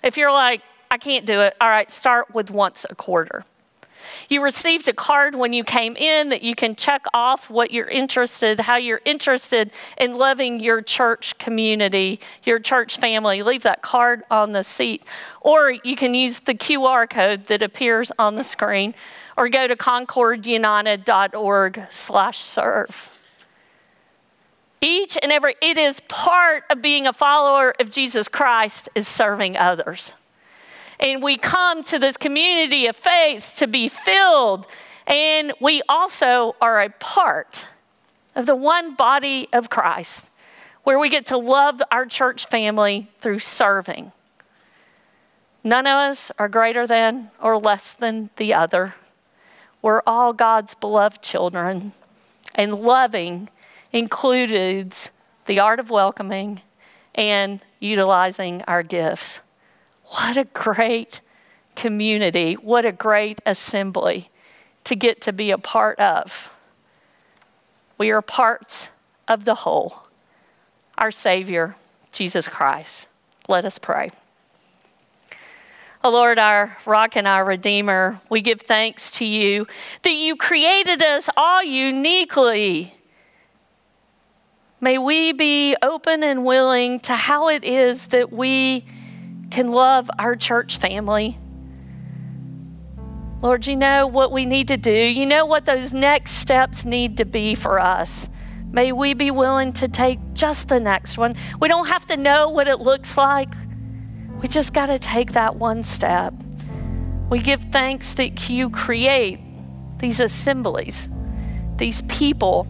If 0.04 0.16
you're 0.16 0.32
like, 0.32 0.62
I 0.92 0.98
can't 0.98 1.26
do 1.26 1.42
it, 1.42 1.56
all 1.60 1.70
right, 1.70 1.92
start 1.92 2.34
with 2.36 2.52
once 2.52 2.86
a 2.90 2.94
quarter. 2.94 3.46
You 4.30 4.44
received 4.44 4.88
a 4.88 4.94
card 4.94 5.36
when 5.36 5.54
you 5.54 5.64
came 5.64 5.96
in 5.96 6.30
that 6.30 6.42
you 6.42 6.56
can 6.56 6.76
check 6.76 7.06
off 7.14 7.50
what 7.50 7.72
you're 7.72 7.88
interested, 7.88 8.62
how 8.62 8.78
you're 8.78 9.02
interested 9.06 9.72
in 9.98 10.18
loving 10.18 10.60
your 10.60 10.82
church 10.82 11.38
community, 11.38 12.20
your 12.44 12.60
church 12.60 12.98
family. 12.98 13.44
Leave 13.44 13.64
that 13.64 13.82
card 13.82 14.24
on 14.30 14.52
the 14.52 14.64
seat. 14.64 15.04
Or 15.42 15.72
you 15.72 15.96
can 15.96 16.14
use 16.14 16.40
the 16.40 16.56
QR 16.56 17.10
code 17.10 17.48
that 17.48 17.62
appears 17.62 18.12
on 18.18 18.36
the 18.36 18.44
screen 18.44 18.94
or 19.38 19.50
go 19.50 19.68
to 19.68 19.76
concordunited.org 19.76 21.82
slash 21.90 22.40
serve. 22.40 23.12
Each 24.82 25.18
and 25.22 25.32
every, 25.32 25.56
it 25.62 25.78
is 25.78 26.02
part 26.08 26.64
of 26.70 26.82
being 26.82 27.06
a 27.06 27.14
follower 27.14 27.76
of 27.80 27.92
Jesus 27.92 28.28
Christ 28.28 28.90
is 28.96 29.08
serving 29.08 29.56
others. 29.56 30.16
And 31.02 31.24
we 31.24 31.36
come 31.36 31.84
to 31.86 31.98
this 31.98 32.16
community 32.16 32.86
of 32.86 32.96
faith 32.96 33.56
to 33.58 33.68
be 33.68 33.90
filled, 33.90 34.68
and 35.08 35.52
we 35.60 35.82
also 35.90 36.56
are 36.62 36.80
a 36.80 36.90
part 36.90 37.68
of 38.36 38.46
the 38.46 38.56
one 38.56 38.94
body 38.94 39.50
of 39.52 39.70
Christ 39.70 40.30
where 40.84 41.00
we 41.00 41.10
get 41.10 41.26
to 41.28 41.38
love 41.38 41.82
our 41.92 42.06
church 42.06 42.46
family 42.46 43.10
through 43.20 43.40
serving. 43.40 44.12
None 45.64 45.86
of 45.86 45.94
us 45.94 46.32
are 46.40 46.50
greater 46.50 46.88
than 46.88 47.32
or 47.42 47.58
less 47.58 47.94
than 47.94 48.30
the 48.38 48.54
other. 48.54 48.96
We're 49.82 50.02
all 50.06 50.34
God's 50.34 50.76
beloved 50.76 51.22
children, 51.22 51.94
and 52.54 52.76
loving 52.76 53.50
includes 53.92 55.12
the 55.46 55.60
art 55.60 55.80
of 55.80 55.90
welcoming 55.90 56.62
and 57.16 57.60
utilizing 57.80 58.62
our 58.64 58.84
gifts. 58.84 59.42
What 60.12 60.38
a 60.38 60.46
great 60.46 61.22
community. 61.76 62.54
What 62.54 62.86
a 62.86 62.92
great 62.92 63.42
assembly 63.46 64.30
to 64.84 64.96
get 64.96 65.22
to 65.22 65.34
be 65.34 65.52
a 65.52 65.58
part 65.58 66.00
of. 66.00 66.50
We 67.98 68.12
are 68.12 68.22
parts 68.22 68.90
of 69.28 69.46
the 69.46 69.56
whole. 69.56 70.04
Our 70.98 71.12
Savior, 71.12 71.76
Jesus 72.12 72.48
Christ. 72.48 73.08
Let 73.48 73.66
us 73.66 73.78
pray. 73.78 74.12
Oh 76.04 76.12
Lord, 76.12 76.40
our 76.40 76.78
rock 76.86 77.16
and 77.16 77.28
our 77.28 77.46
redeemer, 77.46 78.20
we 78.30 78.42
give 78.42 78.62
thanks 78.62 79.12
to 79.12 79.26
you 79.26 79.68
that 80.02 80.14
you 80.14 80.36
created 80.36 81.02
us 81.02 81.30
all 81.38 81.64
uniquely 81.64 82.96
May 84.84 84.98
we 84.98 85.32
be 85.32 85.76
open 85.84 86.24
and 86.24 86.44
willing 86.44 87.00
to 87.02 87.16
how 87.16 87.50
it 87.50 87.64
is 87.64 88.08
that 88.08 88.34
we 88.34 88.84
can 89.52 89.72
love 89.72 90.10
our 90.18 90.36
church 90.36 90.78
family. 90.78 91.38
Lord, 93.42 93.68
you 93.68 93.76
know 93.76 94.08
what 94.08 94.32
we 94.32 94.46
need 94.46 94.68
to 94.70 94.78
do. 94.78 94.92
You 94.92 95.26
know 95.26 95.46
what 95.46 95.66
those 95.66 95.92
next 95.92 96.32
steps 96.32 96.86
need 96.86 97.18
to 97.18 97.26
be 97.26 97.56
for 97.56 97.80
us. 97.80 98.30
May 98.72 98.92
we 98.92 99.14
be 99.14 99.32
willing 99.32 99.74
to 99.74 99.88
take 99.88 100.20
just 100.34 100.70
the 100.70 100.80
next 100.80 101.18
one. 101.18 101.36
We 101.60 101.68
don't 101.68 101.88
have 101.88 102.06
to 102.08 102.18
know 102.18 102.50
what 102.50 102.68
it 102.68 102.80
looks 102.80 103.18
like, 103.18 103.54
we 104.42 104.48
just 104.48 104.74
got 104.74 104.88
to 104.88 104.98
take 104.98 105.34
that 105.34 105.58
one 105.58 105.84
step. 105.84 106.34
We 107.30 107.40
give 107.40 107.64
thanks 107.72 108.14
that 108.14 108.50
you 108.50 108.72
create 108.72 109.40
these 110.00 110.20
assemblies, 110.20 111.08
these 111.78 112.02
people 112.04 112.68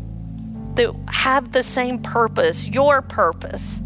that 0.76 0.94
have 1.08 1.54
the 1.54 1.64
same 1.64 2.00
purpose, 2.00 2.68
your 2.68 3.02
purpose. 3.02 3.82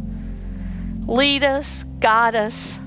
Lead 1.01 1.43
us, 1.43 1.83
guide 1.99 2.33
us, 2.33 2.79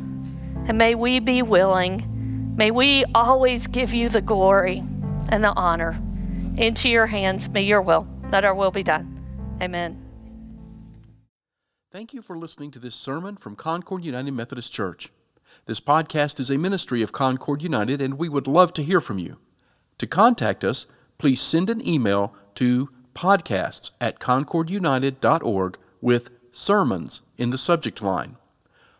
and 0.68 0.78
may 0.78 0.94
we 0.94 1.18
be 1.18 1.42
willing. 1.42 2.54
May 2.57 2.70
we 2.70 3.04
always 3.14 3.66
give 3.66 3.94
you 3.94 4.09
the 4.09 4.20
glory 4.20 4.85
and 5.31 5.42
the 5.42 5.52
honor. 5.57 6.00
Into 6.57 6.88
your 6.88 7.07
hands, 7.07 7.48
may 7.48 7.62
your 7.62 7.83
will, 7.83 8.07
that 8.31 8.44
our 8.44 8.54
will 8.54 8.70
be 8.70 8.83
done. 8.83 9.57
Amen. 9.62 10.04
Thank 11.90 12.12
you 12.12 12.20
for 12.20 12.37
listening 12.37 12.70
to 12.72 12.78
this 12.78 12.94
sermon 12.94 13.37
from 13.37 13.57
Concord 13.57 14.04
United 14.04 14.33
Methodist 14.33 14.72
Church. 14.72 15.11
This 15.64 15.81
podcast 15.81 16.38
is 16.38 16.50
a 16.50 16.59
ministry 16.59 17.02
of 17.02 17.12
Concord 17.12 17.62
United, 17.62 18.02
and 18.02 18.18
we 18.18 18.28
would 18.28 18.46
love 18.46 18.74
to 18.74 18.83
hear 18.83 19.00
from 19.00 19.18
you. 19.18 19.38
To 19.98 20.07
contact 20.07 20.64
us, 20.64 20.87
please 21.16 21.40
send 21.40 21.70
an 21.70 21.87
email 21.87 22.35
to 22.57 22.90
podcasts 23.14 23.92
at 24.00 24.20
concordunited.org 24.20 25.78
with 26.00 26.31
sermons 26.52 27.22
in 27.37 27.50
the 27.50 27.59
subject 27.59 28.02
line. 28.02 28.38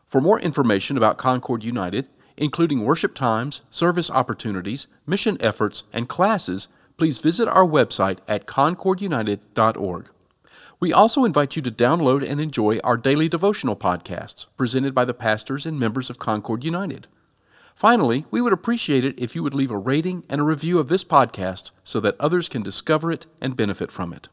For 0.09 0.23
more 0.23 0.41
information 0.41 0.97
about 0.97 1.19
Concord 1.19 1.63
United, 1.63 2.09
including 2.39 2.85
worship 2.85 3.15
times, 3.15 3.61
service 3.71 4.11
opportunities, 4.11 4.87
mission 5.07 5.37
efforts, 5.41 5.83
and 5.93 6.09
classes, 6.09 6.69
please 6.97 7.19
visit 7.19 7.47
our 7.47 7.67
website 7.67 8.19
at 8.27 8.47
concordunited.org. 8.47 10.09
We 10.81 10.93
also 10.93 11.25
invite 11.25 11.57
you 11.57 11.63
to 11.63 11.71
download 11.71 12.29
and 12.29 12.41
enjoy 12.41 12.79
our 12.85 12.97
daily 12.97 13.29
devotional 13.29 13.77
podcasts 13.77 14.47
presented 14.57 14.95
by 14.95 15.05
the 15.05 15.15
pastors 15.15 15.67
and 15.67 15.79
members 15.79 16.09
of 16.09 16.19
Concord 16.19 16.65
United. 16.65 17.07
Finally, 17.75 18.25
we 18.31 18.41
would 18.41 18.53
appreciate 18.53 19.05
it 19.05 19.19
if 19.19 19.37
you 19.37 19.43
would 19.43 19.55
leave 19.55 19.71
a 19.71 19.79
rating 19.79 20.23
and 20.29 20.41
a 20.41 20.45
review 20.45 20.79
of 20.79 20.89
this 20.89 21.05
podcast 21.05 21.71
so 21.85 22.01
that 22.01 22.17
others 22.19 22.49
can 22.49 22.63
discover 22.63 23.13
it 23.13 23.27
and 23.41 23.57
benefit 23.57 23.93
from 23.93 24.13
it. 24.13 24.29